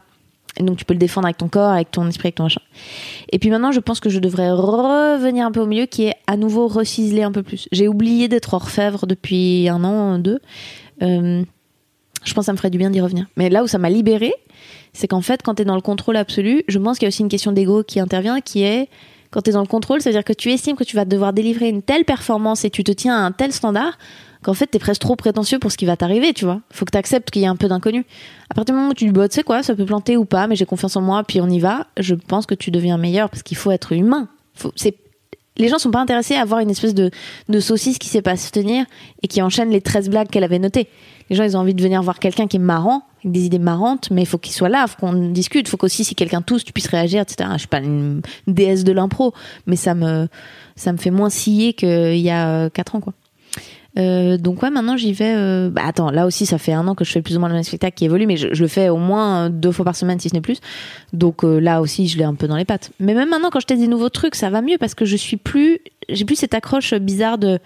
[0.57, 2.63] et donc tu peux le défendre avec ton corps avec ton esprit avec ton machin
[3.31, 6.15] et puis maintenant, je pense que je devrais revenir un peu au milieu, qui est
[6.27, 7.69] à nouveau reciseler un peu plus.
[7.73, 10.41] J'ai oublié d'être orfèvre depuis un an, deux.
[11.03, 11.43] Euh,
[12.25, 13.27] je pense que ça me ferait du bien d'y revenir.
[13.37, 14.33] Mais là où ça m'a libéré,
[14.93, 17.11] c'est qu'en fait, quand tu es dans le contrôle absolu, je pense qu'il y a
[17.11, 18.89] aussi une question d'ego qui intervient, qui est
[19.31, 21.69] quand tu es dans le contrôle, c'est-à-dire que tu estimes que tu vas devoir délivrer
[21.69, 23.99] une telle performance et tu te tiens à un tel standard
[24.43, 26.61] qu'en fait, t'es presque trop prétentieux pour ce qui va t'arriver, tu vois.
[26.71, 28.07] Faut que t'acceptes qu'il y a un peu d'inconnu.
[28.51, 30.25] À partir du moment où tu dis, bah, tu sais quoi, ça peut planter ou
[30.25, 32.99] pas, mais j'ai confiance en moi, puis on y va, je pense que tu deviens
[32.99, 34.29] meilleur parce qu'il faut être humain.
[35.57, 37.11] Les gens sont pas intéressés à voir une espèce de,
[37.49, 38.87] de saucisse qui sait pas se tenir
[39.23, 40.89] et qui enchaîne les 13 blagues qu'elle avait notées.
[41.31, 43.59] Les gens, ils ont envie de venir voir quelqu'un qui est marrant, avec des idées
[43.59, 46.65] marrantes, mais il faut qu'il soit là, faut qu'on discute, faut qu'aussi si quelqu'un tousse,
[46.65, 47.49] tu puisses réagir, etc.
[47.55, 49.35] Je suis pas une déesse de l'impro,
[49.67, 50.29] mais ça me,
[50.77, 53.15] ça me fait moins scier qu'il y a 4 ans, quoi.
[53.99, 55.35] Euh, donc ouais, maintenant j'y vais.
[55.37, 57.49] euh, Bah attends, là aussi ça fait un an que je fais plus ou moins
[57.49, 60.21] le même spectacle qui évolue, mais je, le fais au moins deux fois par semaine
[60.21, 60.59] si ce n'est plus.
[61.13, 62.91] Donc euh, là aussi je l'ai un peu dans les pattes.
[63.01, 65.17] Mais même maintenant quand je teste des nouveaux trucs, ça va mieux parce que je
[65.17, 67.59] suis plus, j'ai plus cette accroche bizarre de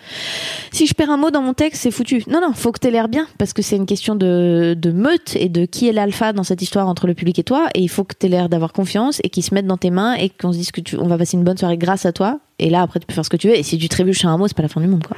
[0.73, 2.25] si je perds un mot dans mon texte c'est foutu.
[2.29, 5.37] Non non, faut que t'aies l'air bien parce que c'est une question de, de meute
[5.37, 7.69] et de qui est l'alpha dans cette histoire entre le public et toi.
[7.75, 10.15] Et il faut que t'aies l'air d'avoir confiance et qu'ils se mettent dans tes mains
[10.15, 12.41] et qu'on se dise que tu, on va passer une bonne soirée grâce à toi.
[12.59, 13.57] Et là après tu peux faire ce que tu veux.
[13.57, 15.17] Et si tu trébuches à un mot, c'est pas la fin du monde quoi.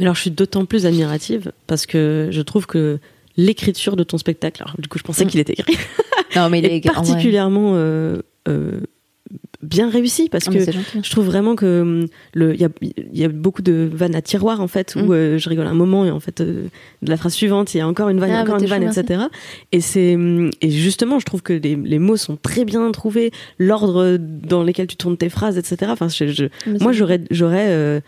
[0.00, 2.98] Mais alors, je suis d'autant plus admirative parce que je trouve que
[3.36, 5.28] l'écriture de ton spectacle, alors du coup, je pensais Mm.
[5.28, 5.76] qu'il était écrit,
[6.36, 8.80] Non mais il est est vrai- particulièrement euh, euh,
[9.62, 10.58] bien réussi parce Ah, que
[11.02, 12.68] je trouve vraiment que hum, le il y a,
[13.12, 15.12] y a beaucoup de vannes à tiroir en fait où Mm.
[15.12, 16.64] euh, je rigole un moment et en fait euh,
[17.02, 18.82] de la phrase suivante il y a encore une vanne, Ah, encore bah, une vanne,
[18.84, 19.24] etc.
[19.72, 23.30] Et c'est hum, et justement je trouve que les, les mots sont très bien trouvés,
[23.58, 25.90] l'ordre dans lequel tu tournes tes phrases, etc.
[25.92, 26.46] Enfin, je, je-
[26.80, 28.00] moi j'aurais j'aurais euh,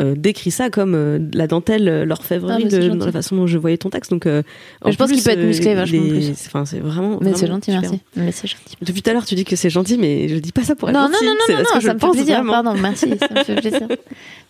[0.00, 3.36] euh, décrit ça comme euh, la dentelle, euh, l'orfèvrerie Ah, c'est de- dans la façon
[3.36, 4.10] dont je voyais ton texte.
[4.10, 4.42] Donc, euh,
[4.82, 6.30] en je pense qu'il peut être musclé vachement les- plus.
[6.46, 7.18] Enfin, c'est vraiment.
[7.20, 7.80] Mais c'est gentil, super.
[7.90, 8.00] merci.
[8.16, 8.76] Mais c'est gentil.
[8.82, 10.88] Depuis tout à l'heure, tu dis que c'est gentil, mais je dis pas ça pour
[10.88, 11.24] être Non, non, gentil.
[11.26, 12.34] non, non, non, non, je ça me fait plaisir.
[12.36, 12.52] vraiment.
[12.52, 13.88] Pardon, merci, ça me fait plaisir.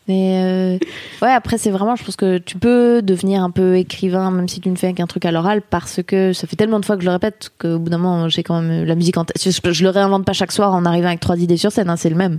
[0.07, 0.79] Mais
[1.21, 4.61] ouais, après, c'est vraiment, je pense que tu peux devenir un peu écrivain, même si
[4.61, 7.03] tu ne fais qu'un truc à l'oral, parce que ça fait tellement de fois que
[7.03, 9.37] je le répète qu'au bout d'un moment, j'ai quand même la musique en tête.
[9.43, 11.97] Je, je le réinvente pas chaque soir en arrivant avec trois idées sur scène, hein,
[11.97, 12.39] c'est le même.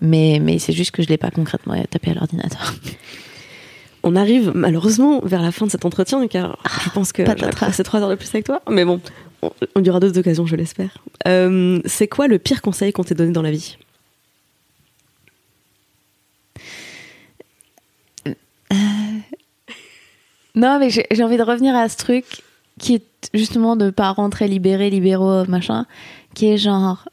[0.00, 2.74] Mais, mais c'est juste que je l'ai pas concrètement tapé à l'ordinateur.
[4.02, 7.22] On arrive malheureusement vers la fin de cet entretien, car je pense que
[7.58, 8.62] passé trois heures de plus avec toi.
[8.70, 8.98] Mais bon,
[9.42, 10.96] on, on y aura d'autres occasions, je l'espère.
[11.28, 13.76] Euh, c'est quoi le pire conseil qu'on t'ait donné dans la vie?
[20.54, 22.24] Non, mais j'ai j'ai envie de revenir à ce truc
[22.78, 25.86] qui est justement de pas rentrer libéré, libéraux, machin,
[26.34, 27.08] qui est genre.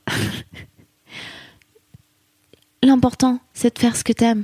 [2.84, 4.44] L'important, c'est de faire ce que t'aimes.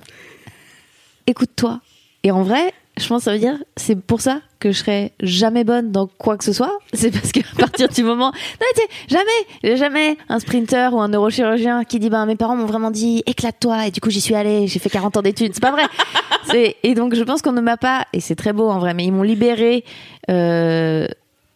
[1.27, 1.81] Écoute-toi.
[2.23, 5.13] Et en vrai, je pense que ça veut dire, c'est pour ça que je serai
[5.19, 6.77] jamais bonne dans quoi que ce soit.
[6.93, 8.31] C'est parce qu'à partir du moment.
[8.61, 9.17] Non, mais tu sais,
[9.61, 13.23] jamais, jamais un sprinter ou un neurochirurgien qui dit, ben, mes parents m'ont vraiment dit,
[13.25, 13.87] éclate-toi.
[13.87, 15.53] Et du coup, j'y suis allée, j'ai fait 40 ans d'études.
[15.53, 15.83] C'est pas vrai.
[16.83, 19.05] Et donc, je pense qu'on ne m'a pas, et c'est très beau en vrai, mais
[19.05, 19.83] ils m'ont libéré
[20.29, 21.07] euh,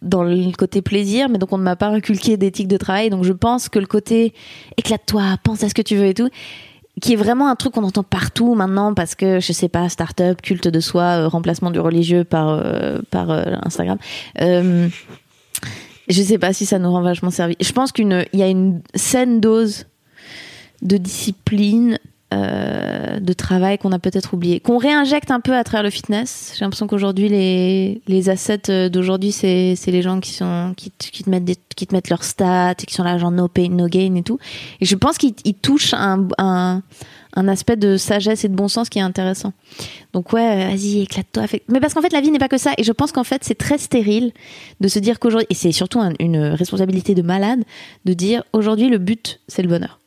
[0.01, 3.09] dans le côté plaisir, mais donc on ne m'a pas inculqué d'éthique de travail.
[3.09, 4.33] Donc, je pense que le côté
[4.77, 6.29] éclate-toi, pense à ce que tu veux et tout,
[7.01, 10.41] qui est vraiment un truc qu'on entend partout maintenant parce que je sais pas start-up
[10.41, 13.97] culte de soi euh, remplacement du religieux par euh, par euh, Instagram
[16.09, 18.47] je sais pas si ça nous rend vachement servi je pense qu'une il y a
[18.47, 19.85] une saine dose
[20.81, 21.99] de discipline
[22.33, 26.53] euh, de travail qu'on a peut-être oublié qu'on réinjecte un peu à travers le fitness
[26.57, 31.23] j'ai l'impression qu'aujourd'hui les les assets euh, d'aujourd'hui c'est les gens qui sont qui, qui
[31.23, 34.15] te mettent qui te mettent leurs stats et qui sont là genre no no gain
[34.15, 34.39] et tout
[34.81, 36.81] et je pense qu'il il touche un, un,
[37.37, 39.53] un aspect de sagesse et de bon sens qui est intéressant.
[40.11, 41.43] Donc ouais, vas-y, éclate-toi.
[41.67, 42.71] Mais parce qu'en fait, la vie n'est pas que ça.
[42.79, 44.31] Et je pense qu'en fait, c'est très stérile
[44.81, 47.63] de se dire qu'aujourd'hui, et c'est surtout un- une responsabilité de malade,
[48.05, 49.99] de dire aujourd'hui, le but, c'est le bonheur.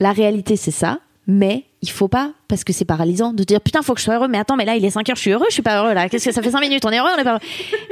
[0.00, 0.98] La réalité, c'est ça.
[1.26, 4.16] Mais il faut pas, parce que c'est paralysant, de dire putain, faut que je sois
[4.16, 4.28] heureux.
[4.28, 5.94] Mais attends, mais là, il est 5 heures, je suis heureux, je suis pas heureux
[5.94, 6.08] là.
[6.08, 6.84] Qu'est-ce que ça fait 5 minutes?
[6.84, 7.40] On est heureux, on est pas heureux.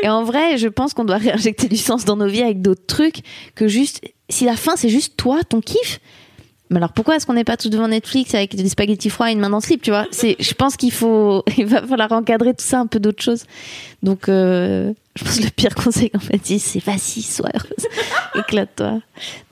[0.03, 2.87] Et en vrai, je pense qu'on doit réinjecter du sens dans nos vies avec d'autres
[2.87, 3.23] trucs
[3.55, 6.01] que juste, si la fin, c'est juste toi, ton kiff,
[6.73, 9.33] mais alors pourquoi est-ce qu'on n'est pas tous devant Netflix avec des spaghettis froids et
[9.35, 10.07] une main dans le slip, tu vois?
[10.13, 13.45] Je pense qu'il faut, il va falloir encadrer tout ça un peu d'autres choses.
[14.03, 17.87] Donc, euh, je pense que le pire conseil qu'en fait, c'est c'est vas-y, sois heureuse,
[18.35, 19.01] éclate-toi.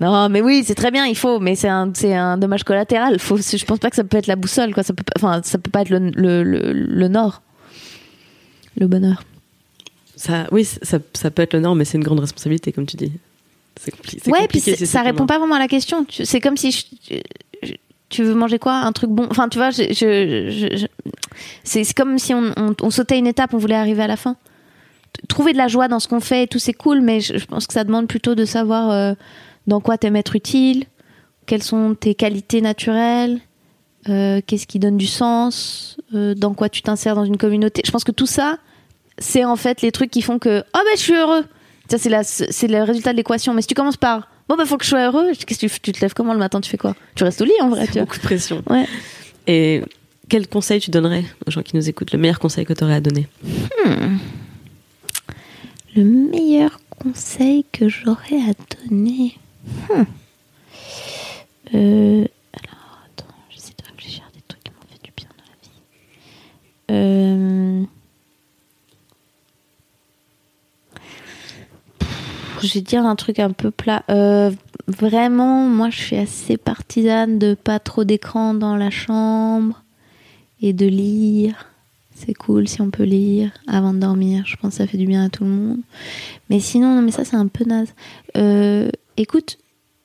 [0.01, 3.18] Non, mais oui, c'est très bien, il faut, mais c'est un, c'est un dommage collatéral.
[3.18, 4.83] Faut, je pense pas que ça peut être la boussole, quoi.
[4.83, 7.43] Ça peut, enfin, ça peut pas être le, le, le, le nord,
[8.79, 9.23] le bonheur.
[10.16, 12.97] ça, Oui, ça, ça peut être le nord, mais c'est une grande responsabilité, comme tu
[12.97, 13.12] dis.
[13.83, 16.07] C'est compli- Ouais, puis compliqué, c'est ça répond pas vraiment à la question.
[16.11, 17.14] C'est comme si je-
[17.62, 17.72] je-
[18.11, 18.74] tu veux manger quoi?
[18.74, 19.26] Un truc bon?
[19.31, 20.87] Enfin, tu vois, je,
[21.64, 24.37] c'est comme si on, on- on sautait une étape, on voulait arriver à la fin.
[25.28, 27.66] Trouver de la joie dans ce qu'on fait tout, c'est cool, mais je, je pense
[27.66, 29.14] que ça demande plutôt de savoir euh,
[29.66, 30.85] dans quoi t'aimes être utile,
[31.47, 33.41] quelles sont tes qualités naturelles,
[34.09, 37.83] euh, qu'est-ce qui donne du sens, euh, dans quoi tu t'insères dans une communauté.
[37.85, 38.59] Je pense que tout ça,
[39.18, 41.45] c'est en fait les trucs qui font que oh ben je suis heureux.
[41.91, 43.53] Ça c'est la c'est le résultat de l'équation.
[43.53, 45.80] Mais si tu commences par bon bah faut que je sois heureux, qu'est-ce que tu,
[45.80, 46.95] tu te lèves comment le matin Tu fais quoi?
[47.16, 47.88] Tu restes au lit en vrai.
[47.88, 47.99] Tu.
[47.99, 48.62] Beaucoup de pression.
[48.70, 48.86] Ouais.
[49.49, 49.82] Et
[50.28, 52.95] quel conseil tu donnerais aux gens qui nous écoutent Le meilleur conseil que tu aurais
[52.95, 53.26] à donner?
[55.97, 58.53] Le meilleur conseil que j'aurais à
[58.88, 59.36] donner.
[59.88, 60.05] Hmm.
[61.74, 65.45] Euh, alors attends, j'essaie de réfléchir à des trucs qui m'ont fait du bien dans
[66.93, 67.82] la vie.
[67.82, 67.84] Euh,
[72.63, 74.05] Je vais dire un truc un peu plat.
[74.11, 74.51] Euh,
[74.87, 79.83] vraiment, moi, je suis assez partisane de pas trop d'écran dans la chambre
[80.61, 81.67] et de lire.
[82.15, 84.45] C'est cool si on peut lire avant de dormir.
[84.47, 85.81] Je pense que ça fait du bien à tout le monde.
[86.51, 87.95] Mais sinon, non, mais ça, c'est un peu naze.
[88.37, 89.57] Euh, écoute,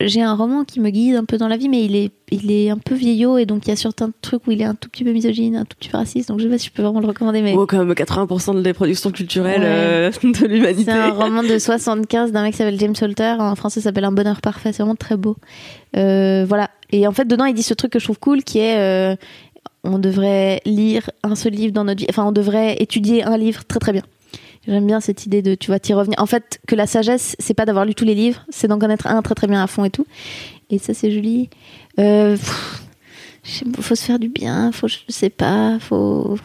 [0.02, 2.52] j'ai un roman qui me guide un peu dans la vie, mais il est, il
[2.52, 4.76] est un peu vieillot et donc il y a certains trucs où il est un
[4.76, 6.28] tout petit peu misogyne, un tout petit peu raciste.
[6.30, 7.54] Donc je sais pas si je peux vraiment le recommander, mais.
[7.56, 9.68] Oh, même 80% des productions culturelles Ouais.
[9.68, 10.92] euh, de l'humanité.
[10.92, 13.36] C'est un roman de 75 d'un mec qui s'appelle James Salter.
[13.40, 14.74] En français, ça s'appelle Un bonheur parfait.
[14.74, 15.38] C'est vraiment très beau.
[15.96, 16.70] Euh, voilà.
[16.92, 19.16] Et en fait, dedans, il dit ce truc que je trouve cool qui est euh,
[19.86, 22.08] on devrait lire un seul livre dans notre vie.
[22.10, 24.04] Enfin, on devrait étudier un livre très très bien.
[24.68, 26.20] J'aime bien cette idée de, tu vois, t'y revenir.
[26.20, 29.08] En fait, que la sagesse, c'est pas d'avoir lu tous les livres, c'est d'en connaître
[29.08, 30.08] un très très bien à fond et tout.
[30.70, 31.50] Et ça, c'est joli.
[32.00, 32.36] Euh,
[33.80, 36.38] faut se faire du bien, faut, je sais pas, faut.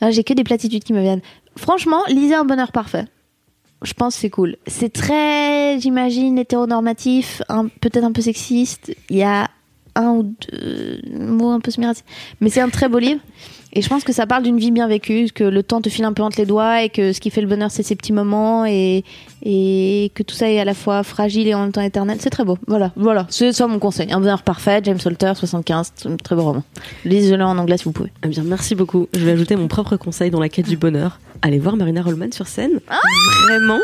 [0.00, 1.22] Ah, J'ai que des platitudes qui me viennent.
[1.56, 3.06] Franchement, lisez un bonheur parfait.
[3.82, 4.56] Je pense c'est cool.
[4.66, 7.42] C'est très, j'imagine, hétéronormatif,
[7.80, 8.94] peut-être un peu sexiste.
[9.08, 9.48] Il y a
[9.94, 12.06] un ou deux mots un peu semi-racistes.
[12.40, 13.20] Mais c'est un très beau livre.
[13.72, 16.04] Et je pense que ça parle d'une vie bien vécue, que le temps te file
[16.04, 18.12] un peu entre les doigts et que ce qui fait le bonheur, c'est ces petits
[18.12, 19.04] moments et,
[19.44, 22.16] et que tout ça est à la fois fragile et en même temps éternel.
[22.20, 22.58] C'est très beau.
[22.66, 23.26] Voilà, voilà.
[23.30, 24.10] C'est ça mon conseil.
[24.12, 26.64] Un bonheur parfait, James Salter, 75, c'est un très beau roman.
[27.04, 28.10] Lisez-le en anglais si vous pouvez.
[28.24, 29.08] Eh bien, merci beaucoup.
[29.14, 31.20] Je vais ajouter mon propre conseil dans la quête du bonheur.
[31.42, 32.80] Allez voir Marina Rollman sur scène.
[33.48, 33.78] Vraiment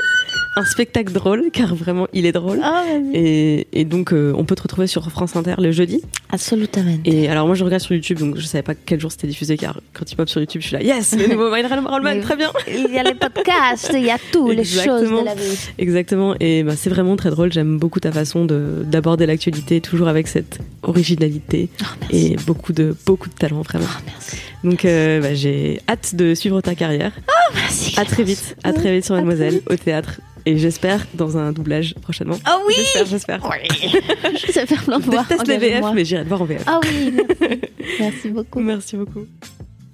[0.56, 2.60] un spectacle drôle, car vraiment, il est drôle.
[2.62, 2.84] Ah.
[3.12, 6.02] Et, et donc, euh, on peut te retrouver sur France Inter le jeudi.
[6.30, 6.66] Absolument.
[7.04, 9.56] Et alors, moi, je regarde sur YouTube, donc je savais pas quel jour c'était diffusé,
[9.56, 12.36] car quand il pop sur YouTube, je suis là, yes, le nouveau Marina Rollman, très
[12.36, 12.50] bien.
[12.68, 15.58] Il y a les podcasts, il y a tout, les choses de la vie.
[15.78, 16.34] Exactement.
[16.40, 17.52] Et bah, c'est vraiment très drôle.
[17.52, 22.94] J'aime beaucoup ta façon de d'aborder l'actualité, toujours avec cette originalité Oh, et beaucoup de
[23.06, 23.86] beaucoup de talent, vraiment.
[23.88, 24.36] Oh, merci.
[24.66, 27.12] Donc, euh, bah, j'ai hâte de suivre ta carrière.
[27.54, 27.94] Merci.
[27.98, 30.20] À très vite, à très vite sur Mademoiselle, au théâtre.
[30.44, 32.36] Et j'espère dans un doublage prochainement.
[32.44, 33.40] Ah oui J'espère, j'espère.
[34.46, 35.22] Je sais faire plein de Je voix.
[35.28, 36.64] déteste les VF, mais j'irai te voir en VF.
[36.66, 37.56] Ah oui, merci.
[38.00, 38.58] merci beaucoup.
[38.60, 39.26] Merci beaucoup.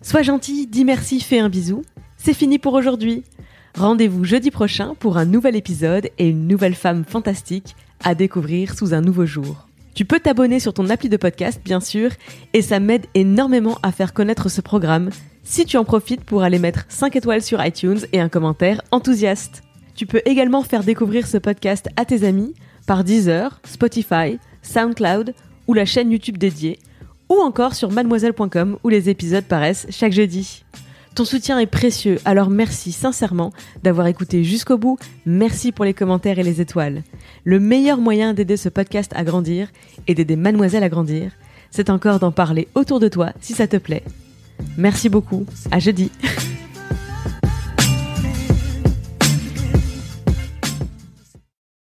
[0.01, 1.83] Sois gentil, dis merci, fais un bisou.
[2.17, 3.25] C'est fini pour aujourd'hui.
[3.77, 8.95] Rendez-vous jeudi prochain pour un nouvel épisode et une nouvelle femme fantastique à découvrir sous
[8.95, 9.69] un nouveau jour.
[9.95, 12.11] Tu peux t'abonner sur ton appli de podcast, bien sûr,
[12.55, 15.11] et ça m'aide énormément à faire connaître ce programme
[15.45, 19.63] si tu en profites pour aller mettre 5 étoiles sur iTunes et un commentaire enthousiaste.
[19.95, 22.55] Tu peux également faire découvrir ce podcast à tes amis
[22.87, 25.35] par Deezer, Spotify, SoundCloud
[25.67, 26.79] ou la chaîne YouTube dédiée,
[27.29, 30.65] ou encore sur mademoiselle.com où les épisodes paraissent chaque jeudi.
[31.15, 33.53] Ton soutien est précieux, alors merci sincèrement
[33.83, 37.03] d'avoir écouté jusqu'au bout, merci pour les commentaires et les étoiles.
[37.45, 39.69] Le meilleur moyen d'aider ce podcast à grandir
[40.09, 41.33] et d'aider mademoiselle à grandir,
[41.71, 44.05] c'est encore d'en parler autour de toi si ça te plaît.
[44.79, 46.11] Merci beaucoup, à jeudi.